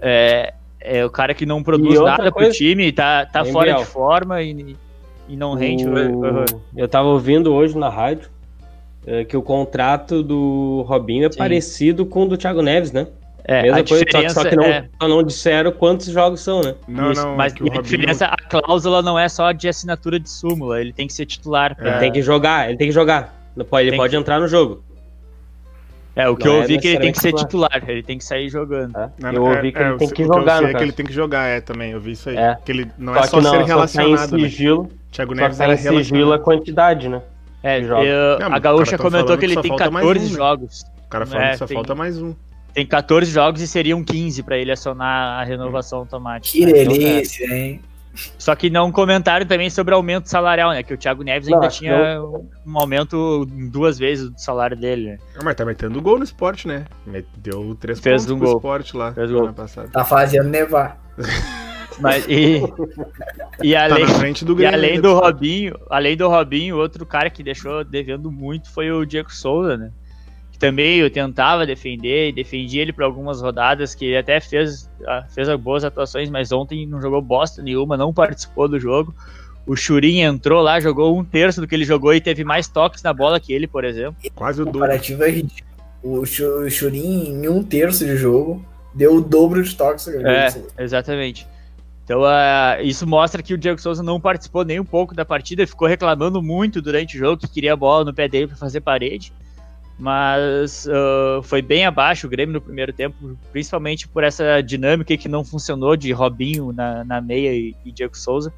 [0.00, 3.78] É, é o cara que não produz nada pro coisa- time, tá, tá fora Biel?
[3.78, 4.76] de forma e,
[5.28, 5.88] e não rende.
[5.88, 6.44] O-
[6.76, 8.28] Eu tava ouvindo hoje na rádio
[9.06, 11.38] é, que o contrato do Robinho é Sim.
[11.38, 13.06] parecido com o do Thiago Neves, né?
[13.48, 16.06] É, Mesma a coisa, só que, diferença só que não, é, só não disseram quantos
[16.06, 16.74] jogos são, né?
[16.88, 19.68] Não, isso, não, mas é que a Robinho- diferença, a cláusula não é só de
[19.68, 21.76] assinatura de súmula, ele tem que ser titular.
[21.76, 21.90] pra- É.
[21.92, 23.32] Ele tem que jogar, ele tem que jogar.
[23.54, 24.82] Não pode, ele Tem pode entrar no jogo.
[26.16, 28.02] É, o que Não eu é ouvi é que ele tem que ser titular, ele
[28.02, 28.92] tem que sair jogando.
[28.92, 29.10] tá?
[29.20, 30.74] Não, Eu é- ouvi que é, ele o- tem que eu jogar, sei no é
[30.74, 32.36] que ele tem que jogar, é, também, eu vi isso aí.
[32.36, 32.56] É.
[32.64, 34.48] Que ele não Só é que só não, ser só tá em relacionado, né?
[34.48, 36.40] sigilo, Thiago só Neves que tá em sigilo a relacionado.
[36.42, 37.22] quantidade, né?
[37.62, 38.02] É, que joga.
[38.04, 40.30] eu- Não, a Gaúcha tão comentou que ele que só tem falta mais 14 um,
[40.30, 40.34] né?
[40.36, 40.80] jogos.
[41.06, 42.34] O cara falando É, que só tem- falta mais um.
[42.76, 46.52] Tem 14 jogos e seriam 15 pra ele acionar a renovação automática.
[46.58, 46.84] Que Então, é.
[46.84, 47.80] delícia, hein?
[48.38, 50.82] Só que não comentaram também sobre aumento salarial, né?
[50.82, 52.20] Que o Thiago Neves Não, ainda que tinha
[52.66, 55.12] um aumento duas vezes do salário dele.
[55.12, 55.18] né?
[55.38, 56.84] Ah, Mas tá metendo gol no esporte, né?
[57.38, 58.56] Deu três Fez pontos um gol.
[58.56, 59.44] esporte lá Fez gol.
[59.44, 59.90] ano passado.
[59.90, 61.00] Tá fazendo nevar.
[61.98, 62.60] Mas, e,
[63.62, 65.14] e Tá além, frente do E além do?
[65.18, 69.90] Robinho, além do Robinho, outro cara que deixou devendo muito foi o Diego Souza, né?
[70.56, 74.90] Que também eu tentava defender, e defendi ele por algumas rodadas, que ele até fez,
[75.06, 79.14] ah, fez boas atuações, mas ontem não jogou bosta nenhuma, não participou do jogo.
[79.66, 83.02] O Churin entrou lá, jogou um terço do que ele jogou e teve mais toques
[83.02, 84.16] na bola que ele, por exemplo.
[84.34, 84.80] Quase o dobro.
[84.80, 85.66] comparativo é ridículo.
[86.02, 88.64] O Chu- o Churin, em um terço de jogo,
[88.94, 90.08] deu o dobro de toques.
[90.08, 91.46] É, exatamente.
[92.02, 95.66] Então, ah, isso mostra que o Diego Souza não participou nem um pouco da partida,
[95.66, 98.80] ficou reclamando muito durante o jogo que queria a bola no pé dele para fazer
[98.80, 99.34] parede.
[99.98, 105.28] Mas ah, foi bem abaixo o Grêmio no primeiro tempo, principalmente por essa dinâmica que
[105.28, 108.52] não funcionou de Robinho na, na meia e, e Diego Souza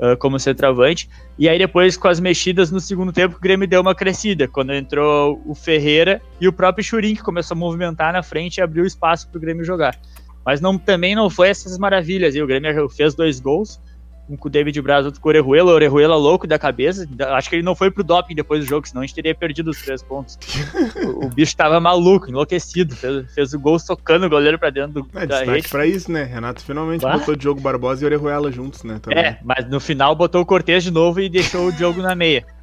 [0.00, 1.08] ah, como centroavante.
[1.36, 4.72] E aí depois com as mexidas no segundo tempo o Grêmio deu uma crescida, quando
[4.72, 8.86] entrou o Ferreira e o próprio Churin que começou a movimentar na frente e abriu
[8.86, 9.98] espaço para o Grêmio jogar.
[10.46, 12.34] Mas não, também não foi essas maravilhas.
[12.34, 13.78] E o Grêmio fez dois gols,
[14.28, 15.70] um com o David Braz, outro com o Orejuela.
[15.70, 17.08] O Orejuela louco da cabeça.
[17.30, 19.70] Acho que ele não foi pro doping depois do jogo, senão a gente teria perdido
[19.70, 20.38] os três pontos.
[21.04, 22.94] o, o bicho tava maluco, enlouquecido.
[22.94, 25.68] Fez, fez o gol socando o goleiro pra dentro do, É, da destaque rede.
[25.68, 26.24] pra isso, né?
[26.24, 27.16] Renato finalmente Bah.
[27.18, 28.98] botou Diogo Barbosa e Orejuela juntos, né?
[29.00, 29.18] Também.
[29.18, 32.44] É, mas no final botou o Cortez de novo e deixou o Diogo na meia.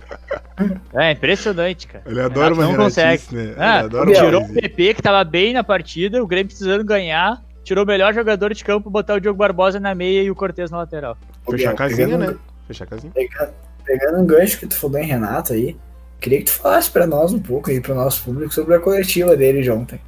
[0.93, 2.03] É impressionante, cara.
[2.05, 3.23] Ele adora uma não consegue.
[3.31, 3.55] Né?
[3.57, 7.41] Ah, Ele adora tirou o PP que tava bem na partida, o Grêmio precisando ganhar,
[7.63, 10.71] tirou o melhor jogador de campo, botar o Diogo Barbosa na meia e o Cortez
[10.71, 11.17] na lateral.
[11.49, 12.37] Fechar a casinha, pegando- né?
[12.67, 13.13] Fechar a casinha.
[13.13, 13.53] Pegando,
[13.85, 15.75] pegando um gancho que tu falou em Renato aí,
[16.19, 19.35] queria que tu falasse pra nós um pouco aí, pro nosso público, sobre a coletiva
[19.37, 19.99] dele de ontem.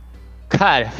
[0.49, 0.91] Cara,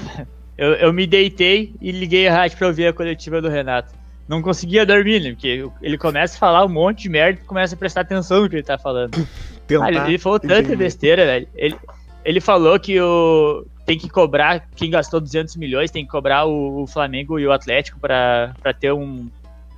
[0.58, 3.94] eu, eu me deitei e liguei a rádio pra ouvir a coletiva do Renato.
[4.28, 5.32] Não conseguia dormir, né?
[5.32, 8.50] Porque ele começa a falar um monte de merda e começa a prestar atenção no
[8.50, 9.12] que ele tá falando.
[9.66, 11.48] Tentar Ah, ele, ele falou tanta besteira, velho.
[11.56, 11.76] Ele,
[12.26, 16.84] ele falou que o, tem que cobrar, quem gastou 200 milhões, tem que cobrar o,
[16.84, 19.30] o Flamengo e o Atlético pra ter um-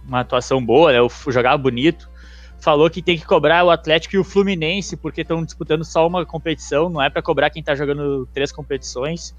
[0.09, 0.99] uma atuação boa, né?
[1.29, 2.09] Jogar bonito.
[2.59, 6.25] Falou que tem que cobrar o Atlético e o Fluminense, porque estão disputando só uma
[6.25, 9.33] competição, não é pra cobrar quem tá jogando três competições.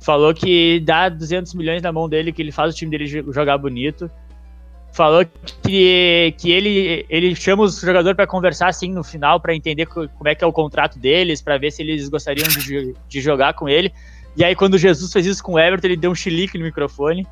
[0.00, 3.32] Falou que dá 200 milhões na mão dele, que ele faz o time dele jo-
[3.32, 4.10] jogar bonito.
[4.92, 5.24] Falou
[5.62, 10.08] que, que ele, ele chama os jogadores para conversar assim no final, para entender co-
[10.08, 13.52] como é que é o contrato deles, para ver se eles gostariam de, de jogar
[13.54, 13.92] com ele.
[14.36, 16.64] E aí, quando o Jesus fez isso com o Everton, ele deu um chilique no
[16.64, 17.26] microfone.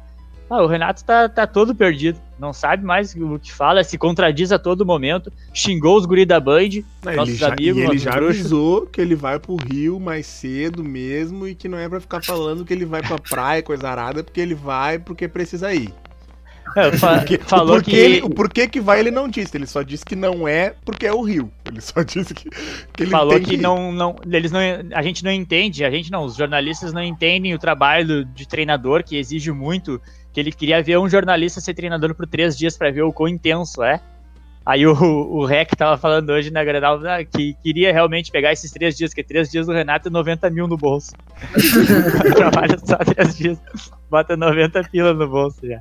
[0.48, 4.52] Ah, o Renato tá, tá todo perdido, não sabe mais o que fala, se contradiz
[4.52, 6.68] a todo momento, xingou os guri da Band,
[7.02, 8.40] Não, ele nossos já, amigos, ele já bruxos.
[8.40, 12.22] avisou que ele vai pro Rio mais cedo mesmo e que não é pra ficar
[12.22, 15.92] falando que ele vai pra praia, coisa arada, porque ele vai porque precisa ir.
[16.76, 19.56] É, fa- Porque, falou o porquê que ele- o porquê que vai ele não disse,
[19.56, 21.50] ele só disse que não é porque é o Rio.
[21.64, 23.56] Ele só disse que, que ele falou que ir.
[23.61, 24.61] não, não, eles não,
[24.92, 29.04] a gente não entende, a gente não, os jornalistas não entendem o trabalho de treinador
[29.04, 30.00] que exige muito,
[30.37, 33.27] que ele queria ver um jornalista ser treinador por três dias para ver o quão
[33.27, 33.99] intenso é.
[34.66, 38.70] Aí o, o Rec tava falando hoje na Granal ah, que queria realmente pegar esses
[38.70, 41.12] três dias, que três dias do Renato e 90 mil no bolso.
[42.37, 43.59] Trabalha só três dias,
[44.11, 45.81] bota 90 pila no bolso já.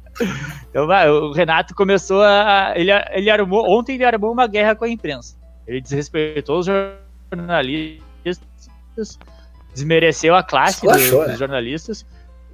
[0.69, 2.71] Então vai, o Renato começou a.
[2.77, 3.69] Ele, ele armou.
[3.69, 5.35] Ontem ele armou uma guerra com a imprensa.
[5.67, 6.67] Ele desrespeitou os
[7.29, 7.99] jornalistas,
[9.73, 11.33] desmereceu a classe Esculachou, dos, né?
[11.33, 12.05] dos jornalistas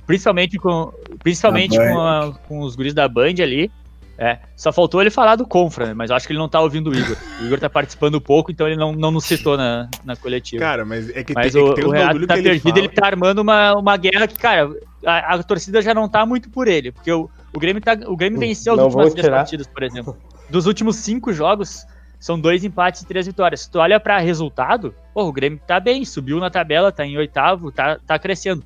[0.05, 0.91] principalmente com,
[1.23, 3.71] principalmente com, a, com os guris da Band ali.
[4.17, 5.93] É, só faltou ele falar do Confra, né?
[5.95, 7.17] mas eu acho que ele não tá ouvindo o Igor.
[7.39, 10.61] O Igor tá participando pouco, então ele não, não nos citou na, na coletiva.
[10.61, 12.39] Cara, mas é que mas tem, o, é que tem o Renato bagulho tá que
[12.41, 12.79] ele perdido, fala.
[12.79, 14.69] ele tá armando uma, uma guerra que, cara,
[15.03, 18.15] a, a torcida já não tá muito por ele, porque o, o Grêmio, tá, o
[18.15, 20.15] Grêmio venceu as últimas partidas, por exemplo.
[20.51, 21.87] Dos últimos cinco jogos,
[22.21, 23.61] são dois empates e três vitórias.
[23.61, 27.17] Se tu olha pra resultado, pô, o Grêmio tá bem, subiu na tabela, tá em
[27.17, 28.63] oitavo, tá, tá crescendo.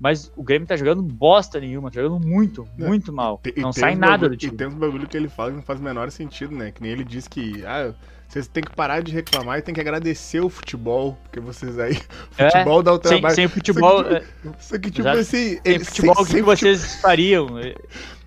[0.00, 3.40] Mas o Grêmio tá jogando bosta nenhuma, tá jogando muito, Não, muito mal.
[3.56, 4.54] E não sai nada bagulho- do time.
[4.54, 6.70] E tem uns bagulho que ele fala que não faz o menor sentido, né?
[6.70, 7.92] Que nem ele diz que, ah,
[8.28, 11.98] vocês têm que parar de reclamar e tem que agradecer o futebol, porque vocês aí,
[12.38, 13.34] É, futebol dá o Sem, trabalho.
[13.34, 14.22] sem o futebol, Isso é,
[14.60, 17.48] Só que, tipo assim, sem ele, futebol, sem, o que sem, vocês fariam?
[17.58, 17.74] É,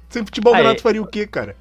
[0.10, 0.84] sem futebol, o Ah, Renato é.
[0.84, 1.55] faria o quê, cara?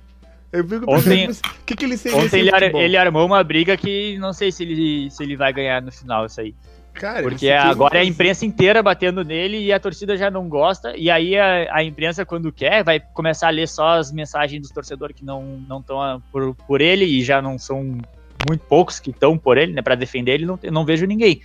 [0.53, 2.81] Eu fico Ontem- pensando, o que, que ele seria Ontem sem ele, ar- futebol?
[2.83, 6.27] ele armou uma briga que não sei se ele, se ele vai ganhar no final
[6.27, 6.53] isso aí.
[6.93, 10.49] Cara, Porque fez agora é a imprensa inteira batendo nele e a torcida já não
[10.49, 10.97] gosta.
[10.97, 14.71] E aí a, a imprensa, quando quer, vai começar a ler só as mensagens dos
[14.71, 17.99] torcedores que não estão por, por ele e já não são
[18.47, 19.83] muito poucos que estão por ele, né?
[19.83, 21.41] Pra defender ele, não, não vejo ninguém.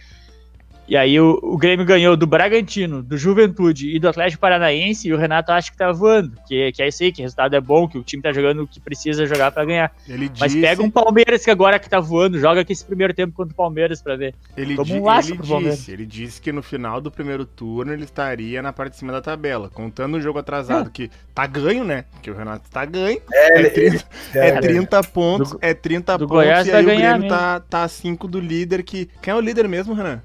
[0.87, 5.13] E aí o, o Grêmio ganhou do Bragantino, do Juventude e do Atlético Paranaense e
[5.13, 7.61] o Renato acha que tá voando, que, que é isso aí, que o resultado é
[7.61, 9.91] bom, que o time tá jogando o que precisa jogar pra ganhar.
[10.07, 13.13] Ele Mas disse, pega um Palmeiras que agora que tá voando, joga aqui esse primeiro
[13.13, 14.35] tempo contra o Palmeiras pra ver.
[14.55, 15.79] ele, toma um ele pro Palmeiras.
[15.79, 19.11] disse, ele disse que no final do primeiro turno ele estaria na parte de cima
[19.11, 22.05] da tabela, contando o jogo atrasado, que tá ganho, né?
[22.21, 26.17] Que o Renato tá ganho, É, é 30, é é, 30 pontos, Do- é 30
[26.17, 29.09] do pontos, Goiás e vai aí o Grêmio tá, tá a 5 do líder, que...
[29.21, 30.21] Quem é o líder mesmo, Renan?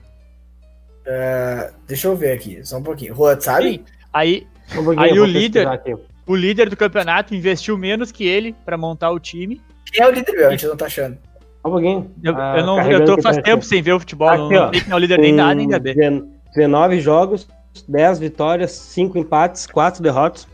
[1.87, 3.15] Deixa eu ver aqui, só um pouquinho.
[3.15, 3.73] Tu sabe?
[3.73, 3.85] Sim.
[4.13, 4.47] Aí
[4.77, 5.95] um Aí o líder- aqui.
[6.27, 9.61] o líder do campeonato investiu menos que ele pra montar o time.
[9.93, 10.47] Quem é o líder?
[10.47, 11.19] A gente não tá achando.
[11.65, 12.11] Um pouquinho.
[12.23, 13.67] Eu, Ah, eu não, eu tô aqui faz tempo ti.
[13.69, 15.79] sem ver o futebol, Aqui, não, sei quem é o líder nem nada, nem da
[15.79, 15.95] Com B.
[16.55, 17.47] 19 jogos,
[17.89, 20.47] 10 vitórias, 5 empates, 4 derrotas,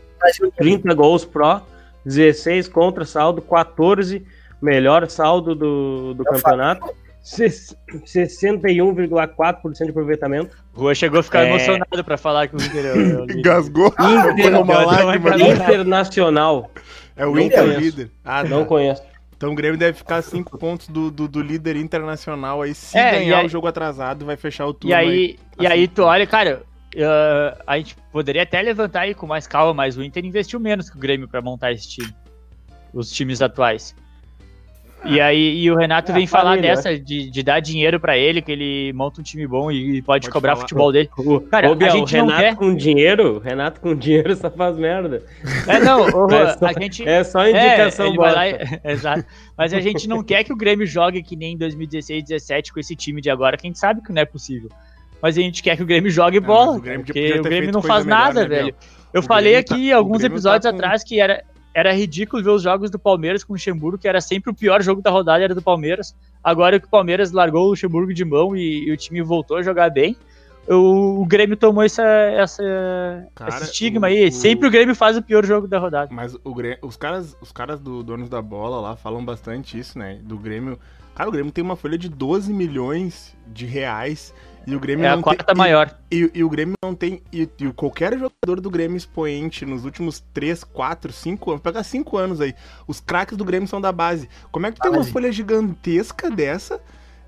[0.57, 1.61] 30 gols pró,
[2.05, 4.25] 16 contra saldo, 14
[4.61, 6.95] melhor saldo do, do Eu campeonato, ses-
[7.27, 10.55] 61,4% de aproveitamento.
[10.73, 11.49] Rua chegou a ficar É.
[11.49, 13.41] emocionado pra falar que o líder é o, é o líder.
[13.41, 15.53] Gasgou, Inter- não.
[15.53, 16.71] Internacional,
[17.15, 17.79] É o Não Inter conheço.
[17.81, 18.11] líder.
[18.23, 18.65] Ah, não tá.
[18.67, 19.01] conheço.
[19.35, 22.73] Então o Grêmio deve ficar 5 pontos do, do, do líder internacional aí.
[22.73, 25.65] Se É, e ganhar aí- o jogo atrasado, vai fechar o turno E aí, e
[25.65, 25.75] Assim.
[25.75, 26.63] aí tu olha, cara,
[26.95, 30.89] uh, a gente poderia até levantar aí com mais calma, mas o Inter investiu menos
[30.89, 32.13] que o Grêmio pra montar esse time.
[32.93, 33.95] Os times atuais.
[35.05, 38.17] E aí e o Renato É, vem falar família, dessa, de, de dar dinheiro pra
[38.17, 40.61] ele, que ele monta um time bom e pode, Pode cobrar falar.
[40.63, 41.09] futebol dele.
[41.17, 44.35] O, Cara, Ô, a gente o não Renato quer- com dinheiro, o Renato com dinheiro
[44.35, 45.23] só faz merda.
[45.67, 47.07] É, não, Rua, É só- a gente.
[47.07, 48.47] É só É, indicação lá boa.
[48.49, 48.57] e-
[48.91, 49.23] Exato.
[49.57, 52.79] Mas a gente não quer que o Grêmio jogue que nem em 2016, 17 com
[52.79, 54.69] esse time de agora, que a gente sabe que não é possível.
[55.21, 57.71] Mas a gente quer que o Grêmio jogue É, bola, o Grêmio porque o Grêmio
[57.71, 58.75] não faz melhor, nada, né, velho.
[59.13, 61.93] Eu O falei Grêmio tá- aqui o alguns episódios tá com- atrás que era, era
[61.93, 65.01] ridículo ver os jogos do Palmeiras com o Luxemburgo, que era sempre o pior jogo
[65.01, 66.15] da rodada, era do Palmeiras.
[66.43, 69.61] Agora que o Palmeiras largou o Luxemburgo de mão e, e o time voltou a
[69.63, 70.15] jogar bem,
[70.67, 74.27] o, o Grêmio tomou essa, essa, Cara, esse estigma o- aí.
[74.27, 76.09] o- Sempre o Grêmio faz o pior jogo da rodada.
[76.13, 79.97] Mas o Grêmio, os caras, os caras do donos da bola lá falam bastante isso,
[79.97, 80.19] né?
[80.23, 80.77] Do Grêmio.
[81.15, 84.33] Cara, o Grêmio tem uma folha de 12 milhões de reais
[84.67, 85.97] e o Grêmio É a não quarta tem, e- maior.
[86.11, 87.21] E, e o Grêmio não tem.
[87.31, 92.17] E, e qualquer jogador do Grêmio expoente nos últimos 3, 4, 5 anos, pega 5
[92.17, 92.53] anos aí.
[92.85, 94.27] Os craques do Grêmio são da base.
[94.51, 96.81] Como é que tu tem uma folha gigantesca dessa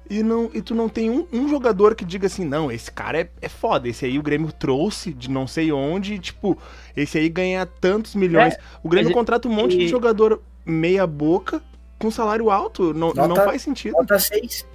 [0.10, 3.22] e, não, e tu não tem um, um jogador que diga assim, não, esse cara
[3.22, 3.88] é, é foda.
[3.88, 6.58] Esse aí o Grêmio trouxe de não sei onde, e, tipo,
[6.98, 8.56] esse aí ganha tantos milhões.
[8.84, 11.62] o Grêmio e- contrata um monte de e- jogador meia boca
[11.98, 12.94] com salário alto.
[12.94, 13.94] Não, não Nota- faz sentido.
[13.94, 14.66] Nota 6.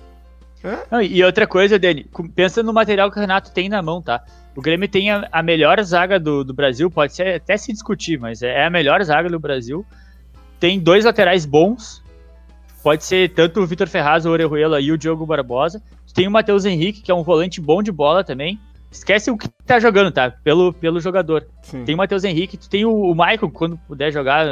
[0.90, 4.24] Não, e outra coisa, Dani, pensa no material que o Renato tem na mão, tá?
[4.56, 8.18] O Grêmio tem a, a melhor zaga do, do Brasil, pode ser até se discutir,
[8.18, 9.84] mas é a melhor zaga do Brasil.
[10.58, 12.02] Tem dois laterais bons,
[12.82, 15.82] pode ser tanto o Vitor Ferraz, o Orejuela e o Diogo Barbosa.
[16.14, 18.58] Tem o Matheus Henrique, que é um volante bom de bola também.
[18.90, 20.30] Esquece o que tá jogando, tá?
[20.30, 21.44] Pelo, pelo jogador.
[21.62, 21.84] Sim.
[21.84, 24.46] Tem o Matheus Henrique, tu tem o, o Michael, quando puder jogar,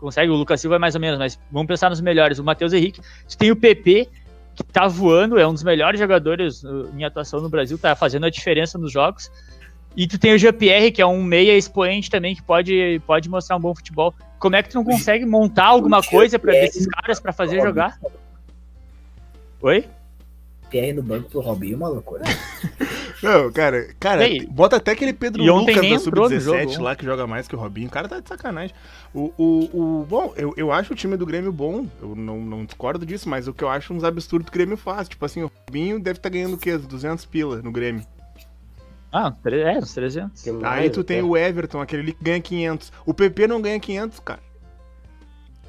[0.00, 2.38] consegue, o Lucas Silva é mais ou menos, mas vamos pensar nos melhores.
[2.38, 4.08] O Matheus Henrique, tu tem o PP,
[4.54, 8.26] que tá voando, é um dos melhores jogadores uh, em atuação no Brasil, tá fazendo
[8.26, 9.30] a diferença nos jogos.
[9.96, 13.56] E tu tem o GPR, que é um meia expoente também, que pode, pode mostrar
[13.56, 14.14] um bom futebol.
[14.38, 17.98] Como é que tu não consegue montar alguma coisa para desses caras para fazer jogar?
[19.60, 19.86] Oi?
[20.72, 22.24] PR no banco pro Robinho, uma loucura.
[23.22, 24.46] Não, cara, cara, E aí?
[24.46, 26.82] bota até aquele Pedro Lucas da entrou no Sub-17 jogo.
[26.82, 27.86] lá que joga mais que o Robinho.
[27.86, 28.74] O cara tá de sacanagem.
[29.14, 32.64] O, o, o, bom, eu, eu acho o time do Grêmio bom, eu não, não
[32.64, 35.08] discordo disso, mas o que eu acho uns absurdos que o Grêmio faz.
[35.08, 36.76] Tipo assim, o Robinho deve estar ganhando o quê?
[36.76, 38.04] 200 pila no Grêmio.
[39.12, 40.42] Ah, é, uns 300.
[40.42, 42.90] Que Aí tu tem o Everton, aquele que ganha 500.
[43.04, 44.40] O PP não ganha 500, cara.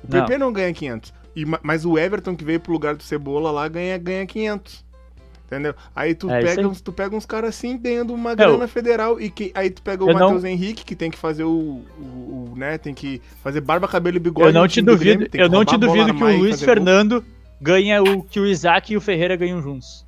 [0.01, 1.13] O PP não, não ganha 500.
[1.35, 4.85] E, mas o Everton que veio pro lugar do Cebola lá ganha, ganha 500.
[5.45, 5.75] Entendeu?
[5.95, 9.29] Aí tu, é pega, uns, tu pega uns caras assim ganhando uma grana federal e
[9.29, 10.49] que aí tu pega o Matheus não...
[10.49, 14.19] Henrique que tem que fazer o, o, o, né, tem que fazer barba, cabelo e
[14.19, 14.47] bigode.
[14.47, 17.29] Eu não te duvido, Grêmio, eu não te duvido que o Luiz Fernando gol.
[17.61, 20.03] ganha o que o Isaac e o Ferreira ganham juntos.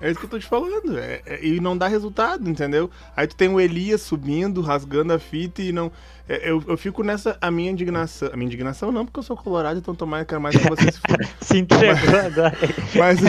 [0.00, 0.98] É isso que eu tô te falando.
[0.98, 2.90] É, é, e não dá resultado, entendeu?
[3.16, 5.90] Aí tu tem o Elias subindo, rasgando a fita e não.
[6.28, 7.38] É, eu, eu fico nessa.
[7.40, 8.28] A minha indignação.
[8.32, 11.00] A minha indignação não, porque eu sou colorado, então tomar quero mais que vocês se
[11.40, 12.56] Se entregou agora.
[12.96, 13.20] Mas,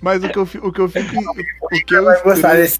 [0.00, 1.14] mas o, que eu, o que eu fico.
[1.62, 2.70] O que eu estranho,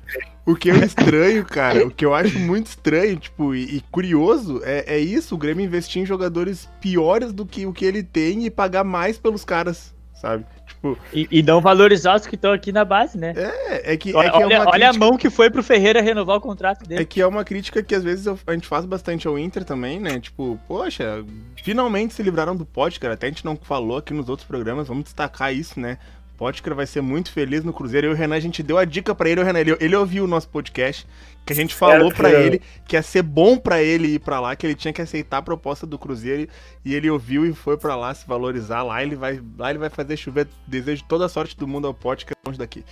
[0.47, 4.61] o que eu estranho, cara, o que eu acho muito estranho, tipo, e, e curioso,
[4.65, 8.47] é, é isso: o Grêmio investir em jogadores piores do que o que ele tem
[8.47, 10.47] e pagar mais pelos caras, sabe?
[10.95, 11.17] Tipo...
[11.17, 13.35] E, e não valorizar os que estão aqui na base, né?
[13.37, 14.15] É, é que.
[14.15, 16.87] Olha, é que é olha, olha a mão que foi pro Ferreira renovar o contrato
[16.87, 17.03] dele.
[17.03, 19.99] É que é uma crítica que às vezes a gente faz bastante ao Inter também,
[19.99, 20.21] né?
[20.21, 21.25] Tipo, poxa,
[21.63, 23.15] finalmente se livraram do pote, cara.
[23.15, 25.99] Até a gente não falou aqui nos outros programas, vamos destacar isso, né?
[26.37, 28.09] Potker vai ser muito feliz no Cruzeiro.
[28.09, 29.41] Eu e o Renan, a gente deu a dica para ele.
[29.41, 31.07] O Renan, ele, ele, ouviu o nosso podcast,
[31.45, 34.55] que a gente falou para ele que ia ser bom para ele ir para lá,
[34.55, 36.49] que ele tinha que aceitar a proposta do Cruzeiro.
[36.85, 38.83] E ele ouviu e foi para lá se valorizar.
[38.83, 40.47] Lá ele vai, lá ele vai fazer chover.
[40.67, 42.85] Desejo toda a sorte do mundo ao Potker longe daqui.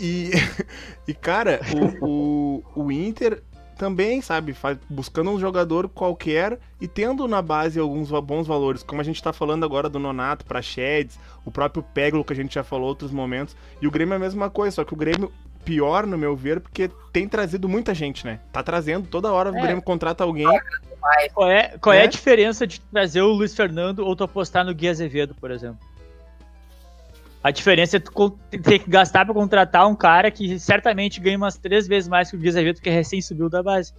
[0.00, 0.32] E,
[1.06, 1.60] e cara,
[2.00, 3.42] o, o, o Inter
[3.74, 9.00] também, sabe, faz, buscando um jogador qualquer e tendo na base alguns bons valores, como
[9.00, 12.64] a gente tá falando agora do Nonato, Praxedes, o próprio Peglo que a gente já
[12.64, 15.32] falou outros momentos, e o Grêmio é a mesma coisa, só que o Grêmio
[15.64, 18.38] pior, no meu ver, porque tem trazido muita gente, né?
[18.52, 19.60] Tá trazendo toda hora o é.
[19.62, 20.46] Grêmio contrata alguém.
[21.32, 22.00] Qual é, qual é.
[22.00, 25.50] é a diferença de trazer o Luiz Fernando ou tu apostar no Gui Azevedo, por
[25.50, 25.78] exemplo?
[27.44, 31.58] A diferença é tu ter que gastar para contratar um cara que certamente ganha umas
[31.58, 33.92] três vezes mais que o Gui Azevedo, que recém subiu da base.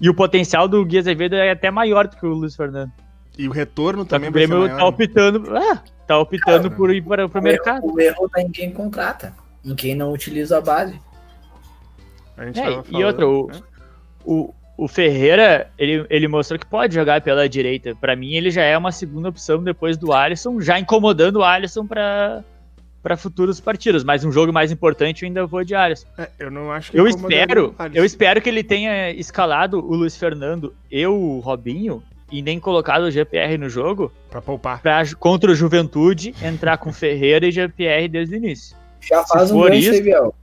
[0.00, 2.90] E o potencial do Gui Azevedo é até maior do que o Luiz Fernando.
[3.36, 7.26] E o retorno também o Grêmio tá optando, ah, tá optando cara, por ir para
[7.26, 7.86] o mercado.
[7.86, 10.98] O erro tá em quem contrata, em quem não utiliza a base.
[12.36, 13.60] A é, falando, e outra, o, né?
[14.24, 17.94] o, o Ferreira, ele, ele mostrou que pode jogar pela direita.
[17.94, 21.86] Para mim, ele já é uma segunda opção depois do Alisson, já incomodando o Alisson
[21.86, 22.42] para
[23.02, 26.06] para futuros partidos, mas um jogo mais importante eu ainda vou de Alisson.
[26.18, 30.16] É, eu não acho que eu espero, eu espero que ele tenha escalado o Luiz
[30.16, 34.80] Fernando e o Robinho e nem colocado o GPR no jogo para poupar.
[34.80, 38.76] Pra, contra o Juventude entrar com Ferreira e GPR desde o início.
[39.00, 40.02] Já faz Se um gancho isso...
[40.02, 40.34] Biel.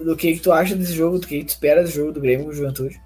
[0.00, 2.20] Do que, que tu acha desse jogo, do que, que tu espera desse jogo do
[2.20, 3.00] Grêmio com o Juventude?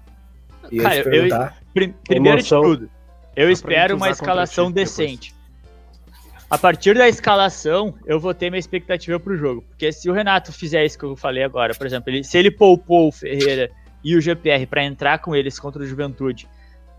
[0.81, 2.89] Cara, eu, eu, primeiro de tudo,
[3.33, 5.33] eu espero uma escalação decente
[6.51, 9.61] a partir da escalação, eu vou ter minha expectativa pro jogo.
[9.69, 12.51] Porque se o Renato fizer isso que eu falei agora, por exemplo, ele, se ele
[12.51, 13.71] poupou o Ferreira
[14.03, 16.49] e o GPR para entrar com eles contra o Juventude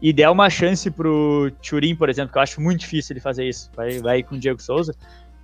[0.00, 3.46] e der uma chance pro Turim, por exemplo, que eu acho muito difícil ele fazer
[3.46, 4.96] isso, vai, vai com o Diego Souza,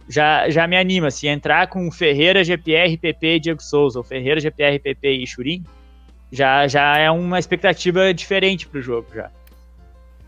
[0.08, 1.10] já, já me anima.
[1.10, 5.64] Se entrar com Ferreira, GPR, PP e Diego Souza, ou Ferreira, GPR, PP e Churim,
[6.32, 9.30] já, já é uma expectativa diferente pro jogo já.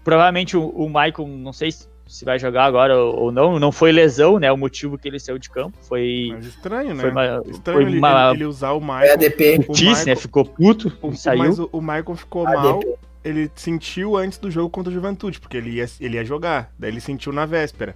[0.04, 3.60] Provavelmente o, o Michael, não sei se se vai jogar agora ou não.
[3.60, 4.50] Não foi lesão, né?
[4.50, 6.30] O motivo que ele saiu de campo foi.
[6.32, 7.02] Mas estranho, né?
[7.02, 8.32] Foi uma, estranho foi uma...
[8.34, 9.04] ele, usar o Michael.
[9.04, 9.66] É ADP.
[9.68, 10.16] O Michael, né?
[10.16, 11.38] Ficou puto o, saiu.
[11.38, 12.62] Mas o, o Michael ficou ADP.
[12.62, 12.80] mal.
[13.22, 16.72] Ele sentiu antes do jogo contra o Juventude, porque ele ia, ele ia jogar.
[16.76, 17.94] Daí ele sentiu na véspera.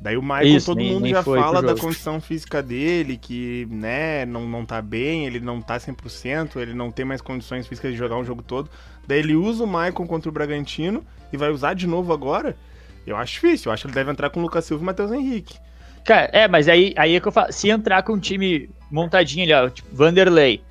[0.00, 3.66] Daí o Michael, Isso, todo nem, mundo nem já fala da condição física dele, que,
[3.70, 7.92] né, não, não tá bem, ele não tá 100%, ele não tem mais condições físicas
[7.92, 8.68] de jogar um jogo todo.
[9.06, 12.56] Daí ele usa o Michael contra o Bragantino e vai usar de novo agora.
[13.06, 13.68] Eu acho difícil.
[13.68, 15.58] Eu acho que ele deve entrar com o Lucas Silva e Matheus Henrique.
[16.04, 17.52] Cara, é, mas aí, aí é que eu falo.
[17.52, 20.62] Se entrar com um time montadinho ali, ó, tipo, Vanderlei.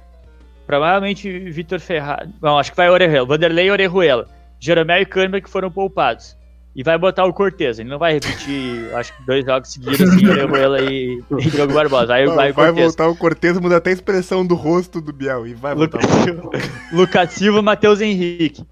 [0.66, 2.30] Provavelmente Vitor Ferraz.
[2.42, 3.26] Não, acho que vai Orejuela.
[3.26, 4.28] Vanderlei e Orejuela.
[4.60, 6.36] Jeromel e Câmara que foram poupados.
[6.76, 7.80] E vai botar o Cortez.
[7.80, 12.14] Ele não vai repetir, acho que dois jogos seguidos assim, Orejuela e, e Diogo Barbosa.
[12.16, 15.48] Aí não, vai, vai voltar o Cortez, muda até a expressão do rosto do Biel.
[15.48, 16.00] E vai voltar.
[16.00, 18.66] Lucas, Lucas Silva, Matheus Henrique.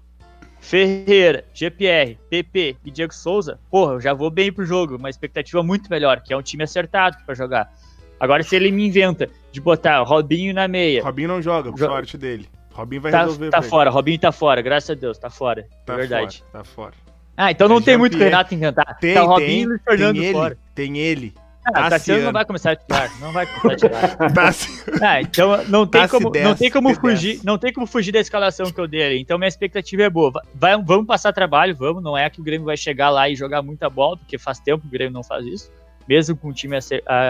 [0.64, 5.62] Ferreira, GPR, PP e Diego Souza, porra, eu já vou bem pro jogo, uma expectativa
[5.62, 7.70] muito melhor, que é um time acertado para jogar.
[8.18, 11.02] Agora, se ele me inventa de botar Robinho na meia.
[11.04, 12.48] Robinho não joga, por jo sorte dele.
[12.72, 13.50] Robinho vai tá, resolver.
[13.50, 13.90] Tá fora.
[13.90, 15.68] Robinho tá fora, graças a Deus, tá fora.
[15.84, 16.38] Tá é verdade.
[16.38, 16.94] Fora, tá fora.
[17.36, 18.96] Ah, então não é tem muito Renato inventar.
[18.98, 20.58] Tem, tá Robinho tem, e Fernando tem ele, fora.
[20.74, 21.34] Tem ele.
[21.66, 24.54] Ah, Tassiano não vai começar a titular, não vai começar a titular.
[25.02, 28.70] ah, então não tem como, não tem como fugir, não tem como fugir da escalação
[28.70, 29.20] que eu dei ali.
[29.20, 30.32] Então minha expectativa é boa.
[30.54, 33.62] Vai, vamos passar trabalho, vamos, não é que o Grêmio vai chegar lá e jogar
[33.62, 35.70] muita bola, porque faz tempo que o Grêmio não faz isso,
[36.06, 36.76] mesmo com o time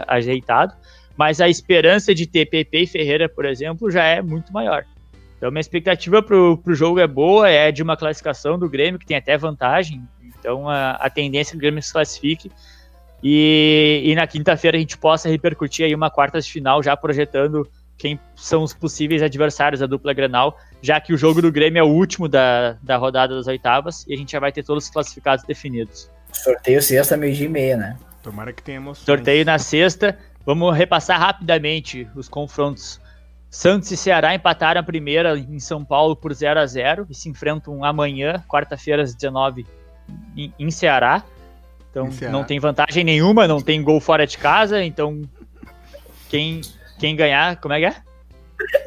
[0.09, 0.74] ajeitado,
[1.16, 4.85] mas a esperança de ter PP e Ferreira, por exemplo, já é muito maior.
[5.37, 9.07] Então, minha expectativa pro, pro jogo é boa, é de uma classificação do Grêmio, que
[9.07, 10.03] tem até vantagem.
[10.22, 12.51] Então, a, a tendência é que o Grêmio se classifique.
[13.27, 17.66] E, e na quinta-feira a gente possa repercutir aí uma quartas de final, já projetando
[17.97, 21.83] quem são os possíveis adversários da dupla Grenal, já que o jogo do Grêmio é
[21.83, 24.91] o último da, da rodada das oitavas e a gente já vai ter todos os
[24.91, 26.11] classificados definidos.
[26.33, 27.97] Sorteio sexta, meio-dia e meia, né?
[28.22, 29.07] Tomara que tenha emoção.
[29.07, 30.18] Sorteio na sexta.
[30.45, 33.01] Vamos repassar rapidamente os confrontos.
[33.49, 37.29] Santos e Ceará empataram a primeira em São Paulo por 0 a 0 e se
[37.31, 39.64] enfrentam amanhã, quarta-feira, às 19
[40.37, 41.25] em, em Ceará.
[41.95, 42.33] Então Ceará.
[42.33, 45.23] não tem vantagem nenhuma, não tem gol fora de casa, então
[46.29, 46.61] quem,
[46.99, 47.95] quem ganhar, como é que é?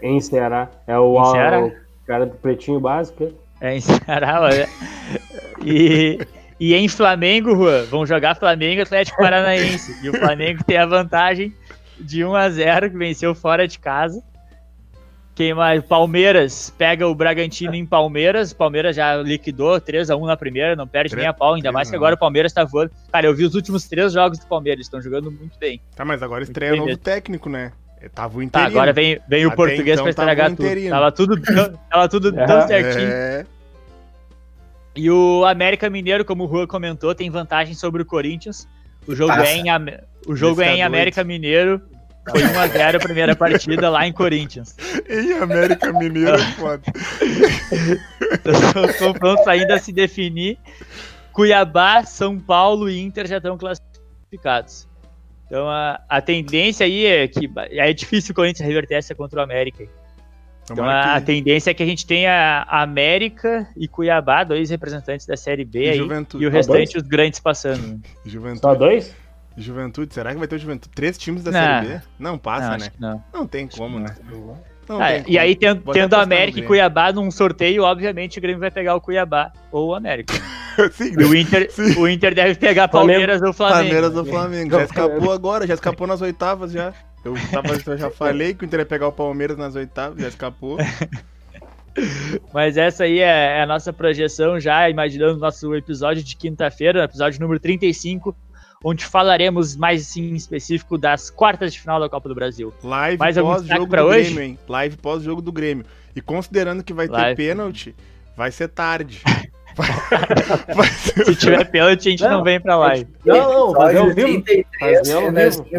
[0.03, 0.70] Em Ceará.
[0.86, 1.62] É o, Em Ceará?
[1.62, 1.72] o
[2.05, 3.32] cara do pretinho básico.
[3.62, 4.68] É em Ceará, olha.
[5.64, 6.20] E,
[6.60, 10.05] e em Flamengo, Juan, vão jogar Flamengo e Atlético Paranaense.
[10.05, 11.55] E o Flamengo tem a vantagem
[11.97, 14.22] de 1 a 0 que venceu fora de casa.
[15.38, 15.83] Quem mais?
[15.85, 18.53] Palmeiras pega o Bragantino em Palmeiras.
[18.53, 21.61] Palmeiras já liquidou 3 a 1 na primeira, não perde Tre- nem a pau, ainda
[21.61, 22.89] três mais que agora o Palmeiras tá voando.
[23.11, 25.79] Cara, eu vi os últimos três jogos do Palmeiras, estão jogando muito bem.
[25.95, 27.03] Tá, mas agora estreia bem novo mesmo.
[27.03, 27.71] técnico, né?
[28.15, 28.67] Tava o Tá, interino.
[28.69, 30.63] agora vem, vem o Até português então pra estragar tudo.
[30.65, 30.89] interino.
[30.89, 31.41] Tava tudo,
[31.88, 32.67] tava tudo tão É.
[32.67, 33.07] certinho.
[33.07, 33.45] É,
[34.95, 38.67] E o América Mineiro, como o Rua comentou, tem vantagem sobre o Corinthians.
[39.07, 39.51] O jogo Passa.
[39.51, 39.65] é em,
[40.27, 40.81] o jogo Esse é tá em.
[40.81, 41.79] América Mineiro.
[42.30, 44.75] Foi 1x0 a primeira partida lá em Corinthians.
[45.09, 46.84] e América Mineiro foda.
[48.86, 50.57] Os confrontos ainda a se definir.
[51.32, 54.88] Cuiabá, São Paulo e Inter já estão classificados.
[55.45, 59.43] Então a, a tendência aí é que é difícil o Corinthians reverter essa contra o
[59.43, 59.86] América.
[60.69, 65.38] Então a, a tendência é que a gente tenha América e Cuiabá, dois representantes da
[65.38, 66.43] Série B E aí, Juventude.
[66.43, 68.01] e o Tá restante os grandes passando.
[68.25, 68.59] Juventude.
[68.61, 69.15] Só dois?
[69.58, 70.93] Juventude, será que vai ter o Juventude?
[70.93, 71.60] Três times da Não.
[71.60, 72.01] Série B?
[72.20, 72.91] Não passa, Não, né?
[72.99, 73.24] não.
[73.34, 74.16] Não tem como, né?
[74.88, 75.39] Não Ah, tem e como.
[75.39, 76.64] aí, tendo, tendo América e.
[76.64, 80.34] Cuiabá num sorteio, obviamente o Grêmio vai pegar o Cuiabá ou o América.
[80.93, 81.99] Sim, E o Inter, Sim.
[81.99, 83.80] o Inter deve pegar Palmeiras ou Flamengo.
[83.84, 84.72] Palmeiras do Flamengo.
[84.72, 86.93] Já escapou agora, já escapou nas oitavas já.
[87.26, 90.28] Eu, tava, eu já falei que o Inter ia pegar o Palmeiras nas oitavas, já
[90.28, 90.78] escapou.
[92.53, 97.03] Mas essa aí é, é a nossa projeção já, imaginando o nosso episódio de quinta-feira,
[97.03, 98.36] episódio número 35,
[98.84, 102.73] onde falaremos mais assim, em específico das quartas de final da Copa do Brasil.
[102.84, 104.34] Live Mais destaque pra do hoje?
[104.34, 104.59] Grêmio, hein?
[104.67, 105.86] Live pós-jogo do Grêmio.
[106.15, 107.36] E considerando que vai ter Live.
[107.36, 107.95] pênalti,
[108.36, 109.21] vai ser tarde.
[111.25, 113.07] Se tiver pênalti, a gente não, Não, vem pra live.
[113.25, 114.28] Não, não, fazer ao vivo.
[114.43, 115.21] 33, Fazer ao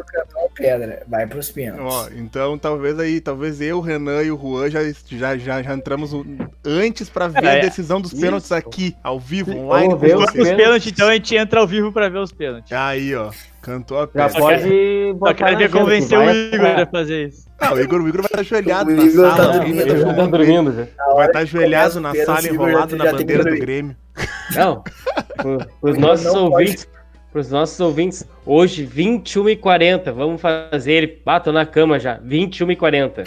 [0.04, 1.02] cantou pedra.
[1.08, 1.52] Vai pros.
[1.80, 5.74] Ó, então talvez aí, talvez eu, o Renan e o Juan já, já, já, já
[5.74, 6.12] entramos
[6.64, 8.20] antes pra ver É, a decisão dos isso.
[8.20, 9.88] pênaltis aqui, ao vivo, online.
[9.88, 10.56] vamos ver os pênaltis.
[10.56, 12.70] pênaltis, então a gente entra ao vivo pra ver os pênaltis.
[12.72, 13.30] Aí, ó,
[13.62, 14.38] cantou a Já peça.
[14.38, 14.62] pode
[15.08, 17.48] Só botar quero ver convencer o Igor a fazer isso.
[17.58, 19.52] Ah, o Igor, o Igor vai estar ajoelhado O na Igor tá sala.
[19.52, 21.14] dormindo, vai Ele estar- tá dormindo já.
[21.14, 23.58] vai estar ajoelhado na sala, enrolado já na bandeira do.
[23.58, 23.96] Grêmio.
[24.54, 24.84] Não.
[25.82, 26.88] Não nossos pode.
[27.28, 31.22] Ouvintes, pros nossos ouvintes, hoje, 21 e 40 vamos fazer ele.
[31.26, 32.18] Ah, tô na cama já.
[32.22, 33.24] 21 e 40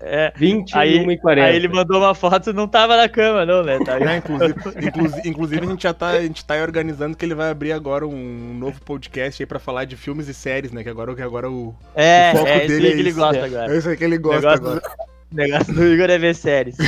[0.00, 3.62] É, 21 Aí- e 40 aí ele mandou uma foto não tava na cama, não,
[3.62, 3.78] né?
[3.84, 4.54] Tá É, inclusive,
[4.86, 7.72] inclusive, inclusive, a gente já tá, a gente tá aí organizando que ele vai abrir
[7.72, 10.82] agora um novo podcast aí pra falar de filmes e séries, né?
[10.82, 11.74] Que agora, que agora o.
[11.94, 13.18] É, O foco é esse dele aí é que ele isso.
[13.18, 13.74] gosta agora.
[13.74, 14.80] É isso aí que ele gosta negócio, agora.
[14.80, 16.76] do, negócio do Igor é ver séries.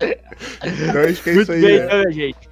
[0.00, 1.60] Então acho que é Muito isso aí.
[1.60, 1.84] bem, né?
[1.86, 2.47] então, gente.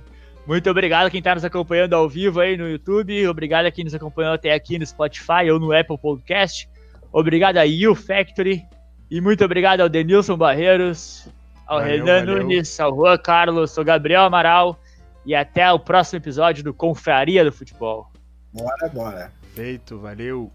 [0.46, 3.26] Muito obrigado a quem está nos acompanhando ao vivo aí no YouTube.
[3.26, 6.68] Obrigado a quem nos acompanhou até aqui no Spotify ou no Apple Podcast.
[7.12, 8.64] Obrigado a You Factory.
[9.10, 11.28] E muito obrigado ao Denilson Barreiros,
[11.66, 12.42] ao Valeu, Renan valeu.
[12.42, 14.78] Nunes, ao Juan Carlos, ao Gabriel Amaral.
[15.24, 18.12] E até o próximo episódio do Confraria do Futebol.
[18.52, 19.32] Bora, bora.
[19.54, 20.52] Feito, valeu.